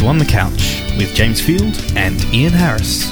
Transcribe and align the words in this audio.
Welcome 0.00 0.06
to 0.06 0.10
On 0.10 0.18
the 0.18 0.32
Couch 0.32 0.82
with 0.96 1.12
James 1.12 1.40
Field 1.40 1.74
and 1.96 2.22
Ian 2.32 2.52
Harris. 2.52 3.10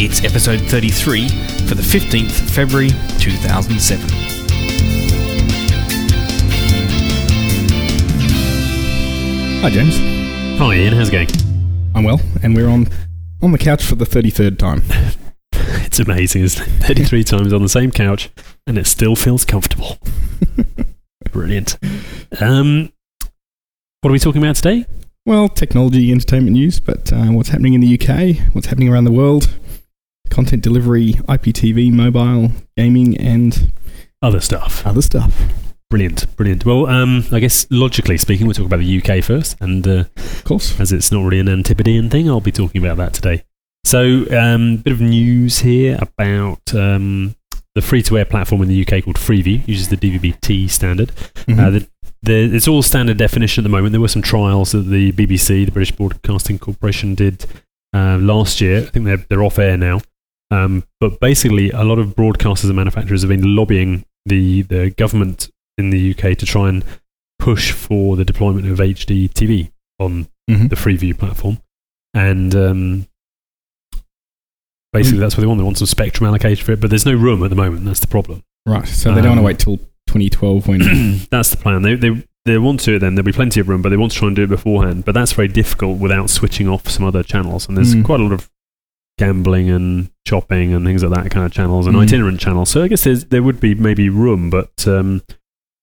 It's 0.00 0.24
episode 0.24 0.60
33 0.62 1.28
for 1.66 1.74
the 1.74 1.82
15th 1.82 2.30
February 2.30 2.88
2007. 3.18 4.08
Hi, 9.60 9.68
James. 9.68 9.98
Hi 10.58 10.74
Ian, 10.74 10.94
how's 10.94 11.08
it 11.08 11.12
going? 11.12 11.28
I'm 11.94 12.04
well, 12.04 12.20
and 12.42 12.56
we're 12.56 12.68
on 12.68 12.88
on 13.42 13.52
the 13.52 13.58
couch 13.58 13.84
for 13.84 13.96
the 13.96 14.06
33rd 14.06 14.58
time. 14.58 14.82
It's 15.88 15.98
amazing, 15.98 16.42
isn't 16.42 16.66
it? 16.66 16.70
33 16.84 17.24
times 17.24 17.52
on 17.52 17.62
the 17.62 17.68
same 17.68 17.90
couch 17.90 18.30
and 18.66 18.78
it 18.78 18.86
still 18.86 19.16
feels 19.16 19.44
comfortable. 19.44 19.98
Brilliant. 21.32 21.78
Um, 22.40 22.92
what 24.00 24.10
are 24.10 24.12
we 24.12 24.18
talking 24.18 24.42
about 24.42 24.56
today? 24.56 24.86
Well, 25.26 25.48
technology, 25.48 26.10
entertainment 26.10 26.54
news, 26.54 26.80
but 26.80 27.12
uh, 27.12 27.26
what's 27.26 27.50
happening 27.50 27.74
in 27.74 27.80
the 27.80 27.98
UK, 27.98 28.54
what's 28.54 28.66
happening 28.68 28.88
around 28.88 29.04
the 29.04 29.12
world, 29.12 29.48
content 30.30 30.62
delivery, 30.62 31.12
IPTV, 31.14 31.92
mobile, 31.92 32.52
gaming, 32.76 33.16
and 33.18 33.72
Other 34.22 34.40
stuff. 34.40 34.86
other 34.86 35.02
stuff. 35.02 35.38
Brilliant, 35.90 36.34
brilliant. 36.36 36.64
Well, 36.64 36.86
um, 36.86 37.24
I 37.32 37.40
guess 37.40 37.66
logically 37.70 38.18
speaking, 38.18 38.46
we'll 38.46 38.54
talk 38.54 38.66
about 38.66 38.80
the 38.80 39.02
UK 39.02 39.22
first, 39.22 39.56
and 39.60 39.86
uh, 39.86 40.04
Of 40.16 40.44
course. 40.44 40.78
as 40.80 40.92
it's 40.92 41.10
not 41.12 41.24
really 41.24 41.40
an 41.40 41.48
Antipodean 41.48 42.08
thing, 42.10 42.28
I'll 42.28 42.40
be 42.40 42.52
talking 42.52 42.82
about 42.82 42.96
that 42.98 43.14
today. 43.14 43.44
So, 43.84 44.24
um, 44.36 44.78
bit 44.78 44.92
of 44.92 45.00
news 45.00 45.60
here 45.60 45.98
about 46.00 46.74
um, 46.74 47.34
the 47.80 47.86
free-to-air 47.86 48.24
platform 48.24 48.62
in 48.62 48.68
the 48.68 48.80
UK 48.82 49.04
called 49.04 49.16
Freeview, 49.16 49.66
uses 49.68 49.88
the 49.88 49.96
DVB-T 49.96 50.68
standard. 50.68 51.08
Mhm. 51.46 51.58
Uh, 51.58 51.70
the, 51.70 51.88
the, 52.22 52.56
it's 52.56 52.66
all 52.68 52.82
standard 52.82 53.16
definition 53.18 53.62
at 53.62 53.64
the 53.64 53.68
moment. 53.76 53.92
There 53.92 54.00
were 54.00 54.08
some 54.08 54.22
trials 54.22 54.72
that 54.72 54.82
the 54.82 55.12
BBC, 55.12 55.64
the 55.66 55.70
British 55.72 55.92
Broadcasting 55.92 56.58
Corporation, 56.58 57.14
did 57.14 57.46
uh, 57.94 58.18
last 58.18 58.60
year. 58.60 58.78
I 58.82 58.86
think 58.86 59.04
they're, 59.04 59.24
they're 59.28 59.42
off 59.44 59.58
air 59.58 59.76
now. 59.76 60.00
Um, 60.50 60.84
but 61.00 61.20
basically, 61.20 61.70
a 61.70 61.84
lot 61.84 61.98
of 61.98 62.16
broadcasters 62.16 62.64
and 62.64 62.76
manufacturers 62.76 63.22
have 63.22 63.28
been 63.28 63.54
lobbying 63.54 64.04
the, 64.26 64.62
the 64.62 64.90
government 64.90 65.50
in 65.76 65.90
the 65.90 66.10
UK 66.14 66.36
to 66.38 66.46
try 66.46 66.68
and 66.68 66.84
push 67.38 67.70
for 67.72 68.16
the 68.16 68.24
deployment 68.24 68.66
of 68.66 68.78
HD 68.78 69.28
TV 69.30 69.70
on 70.00 70.26
Mhm. 70.50 70.70
the 70.70 70.76
Freeview 70.76 71.16
platform. 71.16 71.58
And 72.14 72.54
um, 72.56 73.06
basically, 74.92 75.18
Mm. 75.18 75.22
that's 75.22 75.36
what 75.36 75.40
they 75.42 75.46
want. 75.46 75.58
They 75.58 75.64
want 75.64 75.78
some 75.78 75.86
spectrum 75.86 76.26
allocated 76.28 76.64
for 76.64 76.72
it, 76.72 76.80
but 76.80 76.90
there's 76.90 77.06
no 77.06 77.14
room 77.14 77.42
at 77.44 77.50
the 77.50 77.56
moment. 77.56 77.84
That's 77.84 78.00
the 78.00 78.06
problem. 78.06 78.42
Right, 78.66 78.86
so 78.86 79.14
they 79.14 79.20
don't 79.22 79.30
want 79.30 79.36
to 79.36 79.40
Um, 79.40 79.44
wait 79.44 79.58
till 79.58 79.76
2012 80.08 80.68
when. 80.68 80.80
that's 81.30 81.50
the 81.50 81.56
plan. 81.56 81.82
They, 81.82 81.94
they, 81.94 82.24
they 82.44 82.58
want 82.58 82.80
to 82.80 82.98
then. 82.98 83.14
There'll 83.14 83.24
be 83.26 83.32
plenty 83.32 83.60
of 83.60 83.68
room, 83.68 83.82
but 83.82 83.88
they 83.90 83.96
want 83.96 84.12
to 84.12 84.18
try 84.18 84.26
and 84.28 84.36
do 84.36 84.44
it 84.44 84.48
beforehand. 84.48 85.04
But 85.04 85.12
that's 85.14 85.32
very 85.32 85.48
difficult 85.48 85.98
without 85.98 86.30
switching 86.30 86.68
off 86.68 86.88
some 86.88 87.04
other 87.04 87.22
channels. 87.22 87.66
And 87.68 87.76
there's 87.76 87.94
Mm. 87.94 88.04
quite 88.04 88.20
a 88.20 88.22
lot 88.22 88.32
of 88.32 88.50
gambling 89.18 89.68
and 89.70 90.10
shopping 90.26 90.72
and 90.72 90.84
things 90.86 91.02
like 91.02 91.12
that 91.24 91.30
kind 91.30 91.44
of 91.44 91.52
channels 91.52 91.86
and 91.86 91.96
Mm. 91.96 92.02
itinerant 92.02 92.40
channels. 92.40 92.70
So 92.70 92.82
I 92.84 92.88
guess 92.88 93.04
there's, 93.04 93.24
there 93.26 93.42
would 93.42 93.58
be 93.60 93.74
maybe 93.74 94.08
room, 94.08 94.48
but 94.50 94.86
um, 94.86 95.22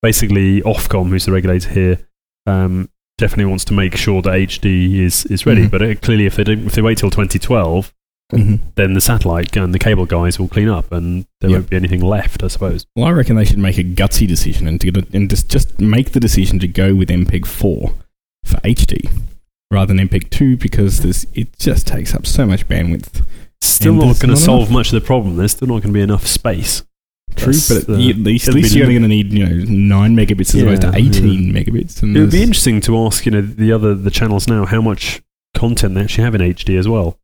basically 0.02 0.62
Ofcom, 0.62 1.10
who's 1.10 1.26
the 1.26 1.32
regulator 1.32 1.70
here, 1.70 2.00
um, 2.46 2.90
definitely 3.18 3.46
wants 3.46 3.66
to 3.66 3.74
make 3.74 3.96
sure 3.98 4.22
that 4.22 4.34
HD 4.34 5.00
is, 5.02 5.26
is 5.26 5.46
ready. 5.46 5.68
Mhm. 5.68 5.72
But 5.72 5.82
uh, 5.82 5.96
clearly, 5.96 6.26
if 6.26 6.36
they 6.36 6.44
don't, 6.44 6.66
if 6.66 6.74
they 6.76 6.82
wait 6.82 6.98
till 6.98 7.10
2012, 7.10 7.94
Mhm. 8.34 8.60
then 8.76 8.94
the 8.94 9.02
satellite 9.02 9.56
and 9.56 9.74
the 9.74 9.78
cable 9.80 10.06
guys 10.06 10.40
will 10.40 10.48
clean 10.48 10.68
up, 10.68 10.92
and 10.92 11.26
there 11.42 11.50
Yep. 11.52 11.58
won't 11.60 11.70
be 11.70 11.76
anything 11.78 12.02
left, 12.02 12.44
I 12.44 12.48
suppose. 12.48 12.86
Well, 12.96 13.06
I 13.06 13.12
reckon 13.12 13.36
they 13.36 13.46
should 13.46 13.60
make 13.60 13.78
a 13.78 13.84
gutsy 13.84 14.28
decision 14.28 14.68
and, 14.68 14.82
to 14.82 14.92
get 14.92 15.04
a, 15.04 15.08
and 15.16 15.30
just, 15.30 15.48
just 15.50 15.80
make 15.80 16.12
the 16.14 16.20
decision 16.20 16.58
to 16.60 16.68
go 16.68 16.96
with 16.96 17.10
MPEG 17.10 17.46
4 17.46 17.94
for 18.44 18.58
HD 18.64 19.08
rather 19.72 19.94
than 19.94 20.00
MPEG 20.08 20.30
2 20.32 20.58
because 20.58 21.02
there's, 21.02 21.28
it 21.36 21.58
just 21.60 21.86
takes 21.88 22.16
up 22.16 22.26
so 22.26 22.46
much 22.48 22.68
bandwidth. 22.68 23.22
Still 23.62 23.94
not 23.94 24.20
going 24.20 24.34
to 24.34 24.38
solve 24.38 24.62
enough. 24.70 24.72
much 24.72 24.88
of 24.88 24.94
the 25.02 25.06
problem. 25.06 25.36
There's 25.38 25.52
still 25.52 25.68
not 25.68 25.82
going 25.84 25.94
to 25.94 25.98
be 25.98 26.02
enough 26.02 26.26
space. 26.28 26.84
True, 27.36 27.52
That's 27.54 27.86
but 27.86 27.88
the- 27.98 28.10
at 28.10 28.18
least, 28.18 28.48
at 28.48 28.54
least 28.54 28.74
you're 28.76 28.86
only 28.86 28.96
going 28.98 29.04
to 29.04 29.08
need 29.10 29.34
you 29.34 29.46
know 29.46 29.66
nine 29.66 30.16
megabits 30.16 30.56
as 30.56 30.62
opposed 30.62 30.82
to 30.84 30.88
Yeah, 30.88 30.96
eighteen 30.96 31.52
megabits. 31.54 32.02
And 32.02 32.16
It 32.16 32.22
would 32.22 32.32
be 32.32 32.42
interesting 32.42 32.80
to 32.82 32.98
ask, 33.06 33.26
you 33.26 33.32
know, 33.34 33.42
the 33.42 33.72
other 33.74 33.94
the 33.94 34.10
channels 34.12 34.48
now 34.48 34.66
how 34.66 34.82
much 34.82 35.22
content 35.54 35.96
they 35.96 36.02
actually 36.02 36.24
have 36.24 36.36
in 36.36 36.42
HD 36.42 36.78
as 36.78 36.88
well, 36.88 37.18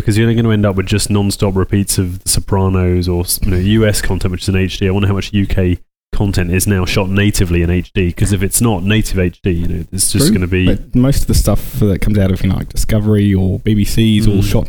because 0.00 0.18
you're 0.18 0.24
only 0.28 0.34
going 0.34 0.44
to 0.44 0.52
end 0.52 0.66
up 0.66 0.76
with 0.76 0.86
just 0.86 1.08
non-stop 1.10 1.54
repeats 1.56 1.98
of 1.98 2.20
Sopranos 2.26 3.08
or 3.08 3.24
you 3.42 3.50
know 3.50 3.56
US 3.86 4.02
content, 4.02 4.32
which 4.32 4.42
is 4.42 4.48
in 4.50 4.54
HD. 4.56 4.86
I 4.88 4.90
wonder 4.90 5.08
how 5.08 5.14
much 5.14 5.32
UK 5.34 5.78
content 6.12 6.50
is 6.52 6.66
now 6.66 6.84
shot 6.84 7.08
natively 7.08 7.62
in 7.62 7.70
HD. 7.70 8.08
Because 8.08 8.32
if 8.32 8.42
it's 8.42 8.60
not 8.60 8.82
native 8.84 9.16
HD, 9.16 9.60
you 9.60 9.66
know, 9.68 9.84
it's 9.92 10.12
just 10.12 10.28
going 10.28 10.42
to 10.42 10.46
be 10.46 10.66
But 10.66 10.94
most 10.94 11.22
of 11.22 11.26
the 11.28 11.34
stuff 11.34 11.72
that 11.80 12.00
comes 12.00 12.18
out 12.18 12.30
of 12.30 12.42
you 12.42 12.50
know 12.50 12.56
like 12.56 12.68
Discovery 12.68 13.34
or 13.34 13.58
BBC 13.60 14.18
is 14.18 14.26
all 14.28 14.34
Mm. 14.34 14.44
shot 14.44 14.68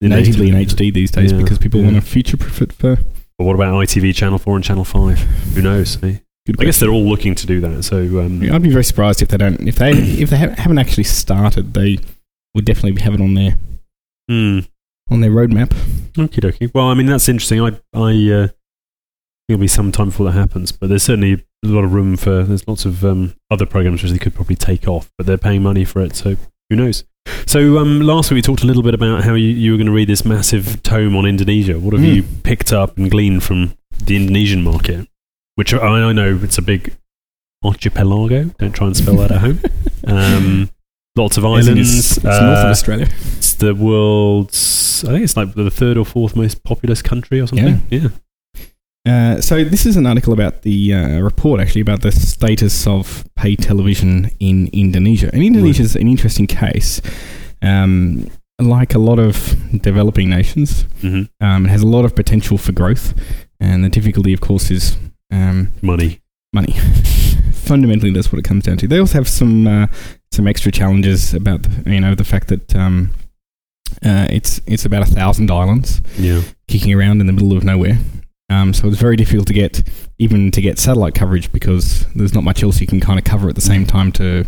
in 0.00 0.10
natively 0.10 0.50
in. 0.50 0.54
HD 0.54 0.92
these 0.92 1.10
days 1.10 1.32
Yeah, 1.32 1.38
because 1.38 1.58
people 1.58 1.80
yeah. 1.80 1.86
want 1.92 1.96
to 1.96 2.02
future-proof 2.10 2.62
it 2.62 2.72
for. 2.72 2.96
But 3.38 3.44
what 3.44 3.54
about 3.54 3.74
ITV 3.74 4.14
Channel 4.14 4.38
Four 4.38 4.56
and 4.56 4.64
Channel 4.64 4.84
Five? 4.84 5.18
Who 5.54 5.62
knows? 5.62 6.02
eh? 6.02 6.18
I 6.48 6.64
guess 6.64 6.78
they're 6.78 6.90
all 6.90 7.04
looking 7.08 7.34
to 7.34 7.46
do 7.46 7.60
that. 7.62 7.82
So 7.82 7.98
um, 8.20 8.40
Yeah, 8.42 8.54
I'd 8.54 8.62
be 8.62 8.70
very 8.70 8.84
surprised 8.84 9.20
if 9.20 9.28
they 9.28 9.36
don't. 9.36 9.66
If 9.66 9.76
they 9.76 9.90
if 10.22 10.30
they 10.30 10.36
haven't 10.36 10.78
actually 10.78 11.04
started, 11.04 11.74
they 11.74 11.98
would 12.54 12.64
definitely 12.64 13.00
have 13.02 13.14
it 13.14 13.20
on 13.20 13.34
their 13.34 13.58
hmm. 14.28 14.60
on 15.10 15.20
their 15.20 15.30
roadmap. 15.30 15.68
Okie 16.14 16.40
dokie. 16.40 16.70
Well, 16.74 16.86
I 16.88 16.94
mean, 16.94 17.06
that's 17.06 17.28
interesting. 17.28 17.60
I, 17.60 17.68
I, 17.94 18.10
uh, 18.32 18.48
it'll 19.48 19.60
be 19.60 19.68
some 19.68 19.92
time 19.92 20.08
before 20.08 20.26
that 20.26 20.32
happens, 20.32 20.72
but 20.72 20.88
there's 20.88 21.02
certainly 21.04 21.32
a 21.64 21.68
lot 21.68 21.84
of 21.84 21.92
room 21.92 22.16
for. 22.16 22.42
There's 22.42 22.66
lots 22.66 22.84
of 22.84 23.04
um, 23.04 23.34
other 23.50 23.66
programs 23.66 24.02
which 24.02 24.12
they 24.12 24.18
could 24.18 24.34
probably 24.34 24.56
take 24.56 24.88
off, 24.88 25.10
but 25.18 25.26
they're 25.26 25.38
paying 25.38 25.62
money 25.62 25.84
for 25.84 26.00
it, 26.00 26.16
so 26.16 26.36
who 26.70 26.76
knows? 26.76 27.04
So 27.46 27.78
um, 27.78 28.00
last 28.00 28.30
week 28.30 28.36
we 28.36 28.42
talked 28.42 28.62
a 28.62 28.66
little 28.66 28.82
bit 28.82 28.94
about 28.94 29.24
how 29.24 29.34
you, 29.34 29.48
you 29.48 29.72
were 29.72 29.76
going 29.76 29.88
to 29.88 29.92
read 29.92 30.08
this 30.08 30.24
massive 30.24 30.82
tome 30.82 31.16
on 31.16 31.26
Indonesia. 31.26 31.78
What 31.78 31.92
have 31.94 32.02
Mm. 32.02 32.14
you 32.14 32.22
picked 32.22 32.72
up 32.72 32.96
and 32.96 33.10
gleaned 33.10 33.42
from 33.42 33.74
the 34.04 34.16
Indonesian 34.16 34.62
market? 34.62 35.08
Which 35.56 35.74
I, 35.74 35.78
I 35.78 36.12
know 36.12 36.38
it's 36.42 36.58
a 36.58 36.62
big 36.62 36.96
archipelago. 37.64 38.44
Don't 38.58 38.72
try 38.72 38.86
and 38.86 38.96
spell 38.96 39.16
that 39.16 39.30
at 39.32 39.40
home. 39.40 39.60
Um, 40.08 40.70
lots 41.16 41.36
of 41.36 41.44
islands. 41.44 41.68
It's, 41.98 42.16
it's 42.18 42.24
north 42.24 42.36
of 42.36 42.66
uh, 42.66 42.70
Australia. 42.70 43.08
it's 43.38 43.54
the 43.54 43.74
world's, 43.74 45.04
I 45.04 45.08
think 45.12 45.24
it's 45.24 45.36
like 45.36 45.54
the 45.54 45.70
third 45.70 45.96
or 45.96 46.04
fourth 46.04 46.36
most 46.36 46.62
populous 46.64 47.02
country 47.02 47.40
or 47.40 47.46
something. 47.46 47.82
Yeah. 47.90 48.08
Uh, 49.06 49.40
so 49.40 49.62
this 49.62 49.86
is 49.86 49.96
an 49.96 50.04
article 50.04 50.32
about 50.32 50.62
the 50.62 50.92
uh, 50.92 51.20
report 51.20 51.60
actually 51.60 51.80
about 51.80 52.02
the 52.02 52.10
status 52.10 52.86
of 52.88 53.24
pay 53.36 53.54
television 53.54 54.30
in 54.40 54.68
Indonesia. 54.72 55.30
And 55.32 55.42
Indonesia 55.44 55.82
is 55.82 55.94
an 55.94 56.08
interesting 56.08 56.46
case. 56.48 57.00
Um, 57.62 58.28
like 58.60 58.94
a 58.94 58.98
lot 58.98 59.18
of 59.18 59.54
developing 59.82 60.30
nations, 60.30 60.86
hmm 61.02 61.24
um, 61.40 61.66
it 61.66 61.68
has 61.68 61.82
a 61.82 61.86
lot 61.86 62.04
of 62.04 62.14
potential 62.16 62.56
for 62.58 62.72
growth, 62.72 63.12
and 63.60 63.84
the 63.84 63.88
difficulty, 63.90 64.32
of 64.32 64.40
course, 64.40 64.70
is 64.70 64.96
um, 65.30 65.72
Money. 65.82 66.20
money. 66.54 66.72
Fundamentally, 67.52 68.10
that's 68.12 68.32
what 68.32 68.38
it 68.38 68.44
comes 68.44 68.64
down 68.64 68.78
to. 68.78 68.88
They 68.88 68.98
also 68.98 69.18
have 69.18 69.28
some 69.28 69.66
uh, 69.66 69.86
some 70.32 70.46
extra 70.46 70.70
challenges 70.72 71.32
about 71.34 71.62
the, 71.62 71.90
you 71.92 72.00
know 72.00 72.14
the 72.14 72.24
fact 72.24 72.48
that 72.48 72.74
um, 72.76 73.10
uh, 74.04 74.26
it's 74.30 74.60
it's 74.66 74.84
about 74.84 75.02
a 75.02 75.06
thousand 75.10 75.50
islands 75.50 76.00
Yeah. 76.18 76.42
kicking 76.68 76.92
around 76.92 77.20
in 77.20 77.26
the 77.26 77.32
middle 77.32 77.56
of 77.56 77.64
nowhere. 77.64 77.98
Um, 78.48 78.72
so 78.74 78.86
it's 78.88 78.98
very 78.98 79.16
difficult 79.16 79.46
to 79.48 79.52
get 79.52 79.82
even 80.18 80.50
to 80.52 80.60
get 80.60 80.78
satellite 80.78 81.14
coverage 81.14 81.50
because 81.52 82.06
there's 82.14 82.32
not 82.34 82.44
much 82.44 82.62
else 82.62 82.80
you 82.80 82.86
can 82.86 83.00
kind 83.00 83.18
of 83.18 83.24
cover 83.24 83.48
at 83.48 83.54
the 83.56 83.60
same 83.60 83.86
time 83.86 84.12
to 84.12 84.46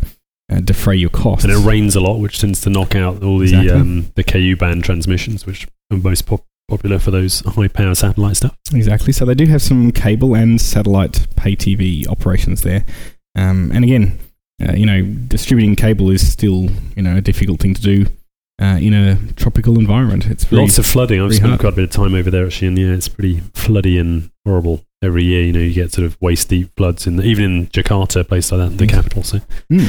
uh, 0.53 0.61
defray 0.61 0.97
your 0.97 1.11
costs. 1.11 1.45
And 1.45 1.53
it 1.53 1.59
rains 1.59 1.97
a 1.97 2.01
lot, 2.01 2.19
which 2.21 2.39
tends 2.41 2.61
to 2.63 2.71
knock 2.71 2.95
out 2.95 3.23
all 3.25 3.39
the 3.39 3.45
Exactly. 3.45 3.71
um, 3.71 4.13
the 4.15 4.23
KU 4.25 4.57
band 4.57 4.85
transmissions, 4.85 5.47
which 5.47 5.67
are 5.91 5.97
most 5.99 6.27
pop- 6.27 6.45
popular 6.69 6.99
for 6.99 7.11
those 7.11 7.41
high 7.41 7.67
power 7.69 7.95
satellite 7.95 8.37
stuff. 8.37 8.57
Exactly. 8.73 9.13
So 9.13 9.25
they 9.25 9.35
do 9.35 9.47
have 9.47 9.63
some 9.63 9.91
cable 9.91 10.35
and 10.35 10.61
satellite 10.61 11.27
pay 11.37 11.57
TV 11.57 12.07
operations 12.09 12.63
there. 12.63 12.85
Um, 13.35 13.71
and 13.75 13.85
again, 13.85 14.19
uh, 14.67 14.73
you 14.73 14.87
know, 14.87 15.03
distributing 15.29 15.77
cable 15.77 16.11
is 16.11 16.31
still 16.31 16.69
you 16.97 17.03
know 17.03 17.17
a 17.17 17.21
difficult 17.21 17.61
thing 17.61 17.75
to 17.75 17.83
do 17.83 18.07
uh, 18.61 18.79
in 18.81 18.93
a 18.95 19.17
tropical 19.37 19.79
environment. 19.79 20.27
It's 20.27 20.51
Lots 20.51 20.79
of 20.79 20.87
flooding. 20.87 21.21
I've 21.21 21.35
spent 21.35 21.49
hard. 21.51 21.61
quite 21.61 21.73
a 21.75 21.77
bit 21.77 21.85
of 21.85 21.91
time 21.91 22.15
over 22.15 22.31
there 22.31 22.47
actually, 22.47 22.69
and 22.69 22.79
yeah, 22.79 22.89
it's 22.93 23.09
pretty 23.09 23.41
floody 23.55 24.01
and 24.01 24.31
horrible 24.45 24.85
every 25.01 25.23
year. 25.23 25.43
You 25.45 25.53
know, 25.53 25.61
you 25.61 25.73
get 25.73 25.93
sort 25.93 26.05
of 26.07 26.17
waist 26.21 26.49
deep 26.49 26.71
floods 26.77 27.07
in 27.07 27.17
the, 27.17 27.23
even 27.23 27.45
in 27.45 27.67
Jakarta, 27.69 28.21
a 28.21 28.25
place 28.25 28.51
like 28.51 28.69
that, 28.69 28.79
the 28.79 28.87
capital. 28.89 29.23
So, 29.23 29.41
Mm. 29.71 29.87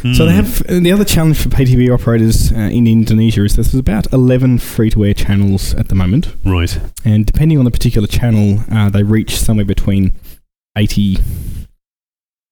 So 0.16 0.24
they 0.26 0.32
Mm. 0.32 0.34
have 0.34 0.82
the 0.82 0.90
other 0.92 1.04
challenge 1.04 1.36
for 1.38 1.48
pay 1.50 1.64
TV 1.64 1.90
operators 1.92 2.50
uh, 2.52 2.56
in 2.56 2.86
Indonesia 2.88 3.44
is 3.44 3.54
that 3.56 3.62
there's 3.66 3.74
about 3.74 4.10
11 4.12 4.58
free-to-air 4.58 5.12
channels 5.14 5.74
at 5.74 5.88
the 5.90 5.94
moment. 5.94 6.34
right. 6.44 6.76
and 7.04 7.24
depending 7.26 7.58
on 7.58 7.64
the 7.66 7.70
particular 7.70 8.08
channel, 8.08 8.64
uh, 8.72 8.88
they 8.88 9.02
reach 9.04 9.36
somewhere 9.38 9.66
between 9.66 10.12
80, 10.76 11.18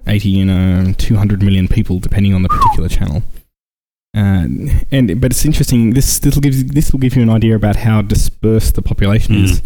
80 0.07 0.41
and 0.41 0.89
uh, 0.91 0.95
200 0.99 1.43
million 1.43 1.69
people, 1.69 1.99
depending 1.99 2.35
on 2.35 2.43
the 2.43 2.49
particular 2.49 2.89
channel. 2.89 3.23
Uh, 4.17 4.47
and 4.91 5.21
but 5.21 5.33
it's 5.33 5.45
interesting. 5.45 5.93
This 5.93 6.19
this 6.19 6.35
will 6.35 6.41
give 6.43 6.55
you- 6.55 6.65
this 6.65 6.93
will 6.93 6.99
give 7.01 7.15
you 7.15 7.23
an 7.23 7.31
idea 7.31 7.55
about 7.55 7.77
how 7.77 8.01
dispersed 8.03 8.75
the 8.75 8.83
population 8.83 9.35
Mm. 9.35 9.45
is 9.45 9.63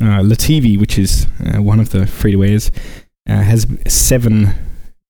uh, 0.00 0.20
Lativi, 0.22 0.78
which 0.78 0.98
is 0.98 1.26
uh, 1.44 1.62
one 1.62 1.80
of 1.80 1.90
the 1.90 2.06
free 2.06 2.32
to 2.32 2.44
airs, 2.44 2.70
uh, 3.28 3.40
has 3.42 3.66
seven 3.88 4.50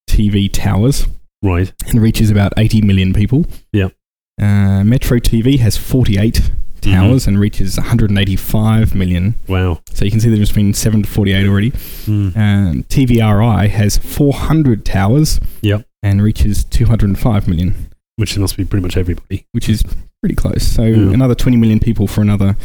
TV 0.08 0.48
towers 0.48 1.06
Right. 1.42 1.72
and 1.88 2.00
reaches 2.00 2.30
about 2.30 2.52
80 2.56 2.82
million 2.82 3.12
people. 3.12 3.44
Yep. 3.72 3.92
Uh, 4.40 4.84
Metro 4.84 5.18
TV 5.18 5.58
has 5.58 5.76
48 5.76 6.50
towers 6.80 7.26
and 7.26 7.38
reaches 7.38 7.76
185 7.76 8.94
million. 8.94 9.34
Wow. 9.48 9.80
So 9.92 10.04
you 10.04 10.10
can 10.10 10.20
see 10.20 10.28
the 10.28 10.36
difference 10.36 10.50
between 10.50 10.74
7 10.74 11.02
to 11.02 11.08
48 11.08 11.46
already. 11.46 11.70
Mm. 11.72 12.36
Um, 12.36 12.82
TVRI 12.84 13.68
has 13.68 13.98
400 13.98 14.84
towers 14.84 15.40
Yep. 15.62 15.86
and 16.02 16.22
reaches 16.22 16.64
205 16.64 17.48
million, 17.48 17.74
Which 18.16 18.36
must 18.38 18.56
be 18.56 18.64
pretty 18.64 18.82
much 18.82 18.96
everybody. 18.96 19.46
which 19.52 19.68
is 19.68 19.82
pretty 20.22 20.34
close. 20.34 20.62
So 20.62 20.84
Yeah. 20.84 21.12
another 21.12 21.34
20 21.34 21.56
million 21.56 21.80
people 21.80 22.06
for 22.06 22.20
another. 22.22 22.56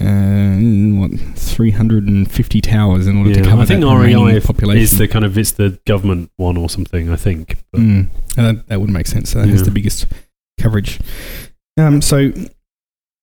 Uh, 0.00 0.56
what 0.98 1.10
350 1.20 2.60
towers 2.62 3.06
in 3.06 3.18
order 3.18 3.34
to 3.34 3.40
Yeah, 3.40 3.44
cover 3.50 3.62
I 3.62 3.64
think 3.66 3.80
that 3.82 3.86
REI 3.96 4.40
population. 4.40 4.82
Is 4.82 4.96
the 4.96 5.06
kind 5.06 5.24
of 5.26 5.36
it's 5.36 5.50
the 5.52 5.78
government 5.86 6.30
one 6.38 6.56
or 6.56 6.70
something? 6.70 7.10
I 7.10 7.16
think. 7.16 7.58
But, 7.70 7.82
Mm, 7.82 8.08
and 8.38 8.46
that, 8.46 8.66
that 8.68 8.80
would 8.80 8.88
make 8.88 9.06
sense. 9.06 9.30
So 9.30 9.40
that 9.40 9.48
has 9.50 9.60
Yeah. 9.60 9.64
the 9.66 9.70
biggest 9.72 10.06
coverage. 10.58 10.98
Um, 11.76 12.00
so, 12.00 12.32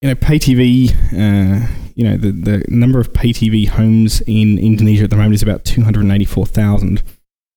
you 0.02 0.10
know, 0.10 0.16
pay 0.16 0.38
TV, 0.40 0.92
uh, 1.14 1.68
you 1.96 2.04
know, 2.04 2.18
the, 2.18 2.32
the 2.32 2.64
number 2.68 3.00
of 3.00 3.14
pay 3.14 3.30
TV 3.30 3.68
homes 3.68 4.22
in 4.28 4.58
Indonesia 4.60 5.06
at 5.06 5.10
the 5.10 5.16
moment 5.16 5.34
is 5.36 5.42
about 5.44 5.66
284,000. 5.66 7.02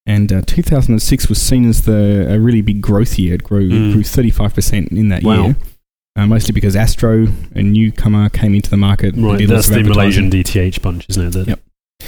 And 0.06 0.32
uh, 0.32 0.42
2006 0.46 1.28
was 1.28 1.40
seen 1.40 1.69
as 1.69 1.82
the 1.82 2.26
a 2.32 2.38
really 2.40 2.62
big 2.62 2.81
growth 2.81 3.19
year. 3.19 3.34
It 3.34 3.44
grew, 3.44 3.69
Mm. 3.69 3.92
grew 3.92 4.02
35% 4.02 4.88
in 4.92 5.08
that 5.10 5.22
Wow. 5.22 5.44
year. 5.46 5.56
Uh, 6.16 6.26
mostly 6.26 6.52
because 6.52 6.75
Astro, 6.75 7.28
a 7.54 7.62
newcomer, 7.62 8.28
came 8.31 8.54
into 8.54 8.69
the 8.70 8.76
market. 8.76 9.14
Right. 9.16 9.46
That's 9.46 9.69
the. 9.69 9.82
Malaysian 9.84 10.28
DTH 10.31 10.82
bunch, 10.82 11.06
isn't 11.10 11.26
it? 11.28 11.32
That- 11.32 11.48
Yep. 11.48 11.60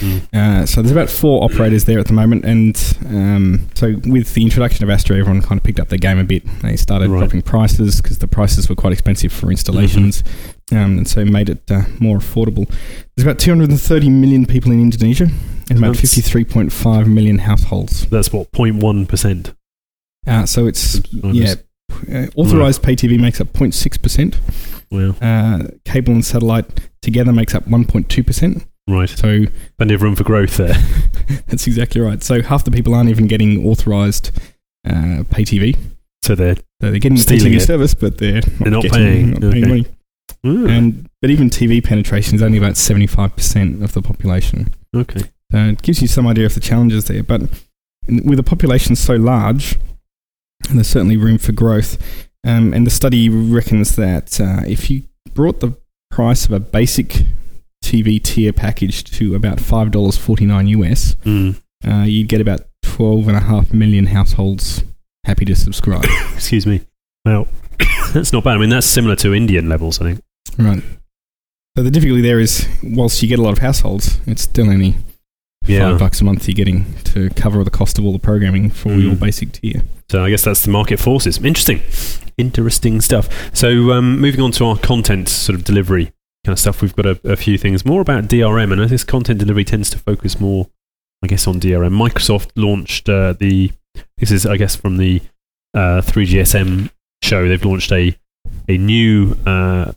Mm. 0.03 0.33
Uh, 0.33 0.65
so 0.65 0.81
there's 0.81 0.91
about 0.91 1.09
four 1.09 1.43
operators 1.43 1.85
there 1.85 1.99
at 1.99 2.07
the 2.07 2.13
moment, 2.13 2.43
and 2.45 2.75
um, 3.07 3.67
so 3.73 3.95
with 4.05 4.33
the 4.33 4.43
introduction 4.43 4.83
of 4.83 4.89
Astro, 4.89 5.15
everyone 5.17 5.41
kind 5.41 5.57
of 5.59 5.63
picked 5.63 5.79
up 5.79 5.87
their 5.89 5.99
game 5.99 6.19
a 6.19 6.23
bit. 6.23 6.43
They 6.61 6.75
started 6.75 7.09
Right. 7.09 7.19
dropping 7.19 7.43
prices 7.43 8.01
because 8.01 8.17
the 8.19 8.27
prices 8.27 8.67
were 8.69 8.75
quite 8.75 8.91
expensive 8.93 9.31
for 9.31 9.49
installations, 9.49 10.23
um, 10.71 10.97
and 10.99 11.07
so 11.07 11.23
made 11.25 11.49
it 11.49 11.63
uh, 11.71 11.83
more 11.99 12.17
affordable. 12.17 12.67
There's 13.15 13.25
about 13.25 13.39
230 13.39 14.09
million 14.09 14.45
people 14.45 14.71
in 14.71 14.81
Indonesia, 14.81 15.29
and 15.69 15.77
about 15.79 15.95
That's- 15.95 16.13
53.5 16.15 17.07
million 17.07 17.37
households. 17.39 18.05
That's 18.07 18.33
what 18.33 18.51
0.1 18.51 19.07
percent. 19.07 19.53
Uh, 20.27 20.45
so 20.45 20.67
it's 20.67 21.01
yeah, 21.21 21.55
uh, 22.11 22.27
authorized 22.35 22.81
pay 22.83 22.95
TV 22.95 23.19
makes 23.19 23.39
up 23.41 23.53
0.6 23.53 24.01
percent. 24.01 24.39
Wow. 24.91 25.15
Uh, 25.21 25.67
cable 25.85 26.13
and 26.13 26.23
satellite 26.25 26.65
together 27.01 27.31
makes 27.33 27.55
up 27.55 27.65
1.2 27.65 28.25
percent. 28.25 28.65
Right. 28.87 29.09
So 29.09 29.45
Plenty 29.77 29.93
of 29.93 30.01
room 30.01 30.15
for 30.15 30.23
growth 30.23 30.57
there. 30.57 30.73
That's 31.47 31.67
exactly 31.67 32.01
right. 32.01 32.21
So 32.21 32.41
half 32.41 32.65
the 32.65 32.71
people 32.71 32.93
aren't 32.93 33.09
even 33.09 33.27
getting 33.27 33.65
authorized 33.65 34.31
uh, 34.85 35.23
pay 35.29 35.43
TV. 35.43 35.77
So 36.23 36.35
they're 36.35 36.55
So 36.55 36.61
they're 36.91 36.93
getting 36.93 37.15
the 37.15 37.21
Stealing 37.21 37.53
TV 37.53 37.57
it. 37.57 37.61
service, 37.61 37.93
but 37.93 38.17
they're 38.17 38.41
not, 38.41 38.45
They're 38.59 38.71
not 38.71 38.83
getting, 38.83 38.99
paying. 39.01 39.29
not 39.31 39.41
paying 39.41 39.63
Okay. 39.63 39.67
money. 39.67 39.85
Mm. 40.45 40.69
And 40.69 41.09
but 41.21 41.29
even 41.29 41.49
TV 41.49 41.81
penetration 41.83 42.35
is 42.35 42.41
only 42.41 42.57
about 42.57 42.75
seventy 42.75 43.07
five 43.07 43.33
percent 43.35 43.81
of 43.83 43.93
the 43.93 44.01
population. 44.01 44.73
okay. 44.95 45.21
So 45.51 45.57
it 45.59 45.81
gives 45.81 46.01
you 46.01 46.07
some 46.07 46.27
idea 46.27 46.45
of 46.47 46.53
the 46.55 46.59
challenges 46.59 47.05
there. 47.05 47.23
But 47.23 47.43
with 48.25 48.39
a 48.39 48.43
population 48.43 48.95
so 48.97 49.13
large, 49.15 49.77
there's 50.73 50.87
certainly 50.87 51.15
room 51.15 51.37
for 51.37 51.51
growth. 51.53 51.97
Um, 52.43 52.73
and 52.73 52.85
the 52.85 52.91
study 52.91 53.29
reckons 53.29 53.95
that 53.95 54.41
uh, 54.41 54.61
if 54.67 54.89
you 54.89 55.03
brought 55.33 55.59
the 55.61 55.77
price 56.11 56.45
of 56.45 56.51
a 56.51 56.59
basic 56.59 57.21
TV 57.83 58.21
tier 58.21 58.53
package 58.53 59.03
to 59.17 59.35
about 59.35 59.59
five 59.59 59.91
dollars 59.91 60.17
forty 60.17 60.45
nine 60.45 60.67
US, 60.67 61.15
Mm. 61.25 61.55
uh, 61.87 62.03
you'd 62.03 62.27
get 62.29 62.41
about 62.41 62.61
12 62.83 63.27
and 63.27 63.37
a 63.37 63.41
half 63.41 63.73
million 63.73 64.07
households 64.07 64.83
happy 65.25 65.45
to 65.45 65.55
subscribe. 65.55 66.05
Excuse 66.33 66.65
me. 66.65 66.81
Well, 67.25 67.47
that's 68.13 68.31
not 68.33 68.43
bad. 68.43 68.55
I 68.55 68.57
mean, 68.59 68.69
that's 68.69 68.87
similar 68.87 69.15
to 69.17 69.33
Indian 69.33 69.67
levels, 69.69 69.99
I 70.01 70.05
think. 70.13 70.21
right. 70.57 70.83
So 71.77 71.81
the 71.83 71.89
difficulty 71.91 72.21
there 72.21 72.39
is, 72.39 72.67
whilst 72.83 73.21
you 73.23 73.27
get 73.29 73.39
a 73.39 73.41
lot 73.41 73.53
of 73.53 73.59
households, 73.59 74.19
it's 74.27 74.43
still 74.43 74.69
only 74.69 74.95
Yeah. 75.65 75.89
five 75.91 75.99
bucks 75.99 76.21
a 76.21 76.23
month 76.23 76.47
you're 76.47 76.53
getting 76.55 76.85
to 77.05 77.29
cover 77.31 77.63
the 77.63 77.71
cost 77.71 77.97
of 77.97 78.05
all 78.05 78.11
the 78.13 78.19
programming 78.19 78.69
for 78.69 78.89
Mm. 78.89 79.01
your 79.03 79.15
basic 79.15 79.53
tier. 79.53 79.81
So 80.11 80.23
I 80.23 80.29
guess 80.29 80.43
that's 80.43 80.61
the 80.63 80.69
market 80.71 80.99
forces. 80.99 81.37
Interesting, 81.39 81.81
interesting 82.37 83.01
stuff. 83.01 83.27
So 83.55 83.91
um, 83.91 84.19
moving 84.19 84.41
on 84.41 84.51
to 84.53 84.65
our 84.65 84.77
content 84.77 85.29
sort 85.29 85.57
of 85.57 85.63
delivery 85.63 86.11
kind 86.45 86.53
of 86.53 86.59
stuff, 86.59 86.81
we've 86.81 86.95
got 86.95 87.05
a, 87.05 87.19
a 87.23 87.35
few 87.35 87.57
things 87.57 87.85
more 87.85 88.01
about 88.01 88.25
DRM, 88.25 88.71
and 88.73 88.89
this 88.89 89.03
content 89.03 89.39
delivery 89.39 89.63
tends 89.63 89.89
to 89.91 89.97
focus 89.97 90.39
more, 90.39 90.67
I 91.23 91.27
guess, 91.27 91.47
on 91.47 91.59
DRM. 91.59 91.91
Microsoft 91.93 92.51
launched 92.55 93.07
uh, 93.09 93.33
the. 93.33 93.71
This 94.17 94.31
is, 94.31 94.45
I 94.45 94.57
guess, 94.57 94.75
from 94.75 94.97
the 94.97 95.21
uh, 95.73 96.01
3GSM 96.01 96.89
show. 97.21 97.47
They've 97.47 97.63
launched 97.63 97.91
a 97.91 98.15
a 98.67 98.77
new 98.77 99.37
uh, 99.45 99.91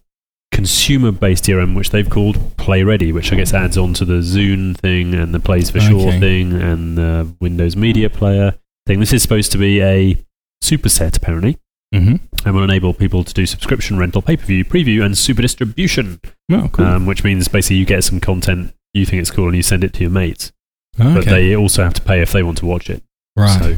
consumer-based 0.52 1.44
DRM, 1.44 1.76
which 1.76 1.90
they've 1.90 2.08
called 2.08 2.36
PlayReady, 2.56 3.12
which 3.12 3.32
I 3.32 3.36
guess 3.36 3.52
adds 3.52 3.76
on 3.76 3.94
to 3.94 4.04
the 4.04 4.20
Zune 4.20 4.76
thing 4.76 5.14
and 5.14 5.34
the 5.34 5.38
PlaysForSure 5.38 6.08
Okay. 6.08 6.20
thing 6.20 6.52
and 6.52 6.96
the 6.96 7.32
Windows 7.40 7.76
Media 7.76 8.08
Player 8.08 8.54
thing. 8.86 9.00
This 9.00 9.12
is 9.12 9.22
supposed 9.22 9.52
to 9.52 9.58
be 9.58 9.80
a 9.82 10.16
superset, 10.62 11.16
apparently, 11.16 11.58
Mm-hmm. 11.96 12.46
and 12.46 12.54
will 12.54 12.62
enable 12.64 12.92
people 12.94 13.24
to 13.24 13.32
do 13.34 13.46
subscription, 13.46 13.98
rental, 13.98 14.22
pay 14.22 14.36
per 14.36 14.44
view, 14.46 14.64
preview, 14.64 15.04
and 15.04 15.16
super 15.16 15.42
distribution. 15.42 16.20
Oh, 16.50 16.68
cool. 16.72 16.84
Um, 16.84 17.06
which 17.06 17.24
means 17.24 17.48
basically 17.48 17.76
you 17.76 17.86
get 17.86 18.04
some 18.04 18.20
content, 18.20 18.74
you 18.94 19.06
think 19.06 19.20
it's 19.20 19.30
cool, 19.30 19.46
and 19.46 19.56
you 19.56 19.62
send 19.62 19.82
it 19.84 19.92
to 19.94 20.00
your 20.02 20.10
mates. 20.10 20.52
Oh, 20.98 21.14
But 21.14 21.24
they 21.26 21.54
also 21.56 21.82
have 21.84 21.94
to 21.94 22.02
pay 22.02 22.20
if 22.22 22.32
they 22.32 22.42
want 22.42 22.58
to 22.58 22.66
watch 22.66 22.88
it. 22.90 23.02
right. 23.36 23.60
So, 23.62 23.76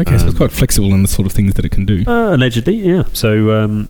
okay, 0.00 0.18
so 0.18 0.24
it's 0.26 0.34
um, 0.34 0.36
quite 0.36 0.52
flexible 0.52 0.92
in 0.94 1.02
the 1.02 1.08
sort 1.08 1.26
of 1.26 1.32
things 1.32 1.54
that 1.54 1.64
it 1.64 1.70
can 1.70 1.86
do. 1.86 2.04
uh, 2.06 2.34
allegedly, 2.34 2.76
yeah. 2.76 3.04
So, 3.12 3.50
um, 3.52 3.88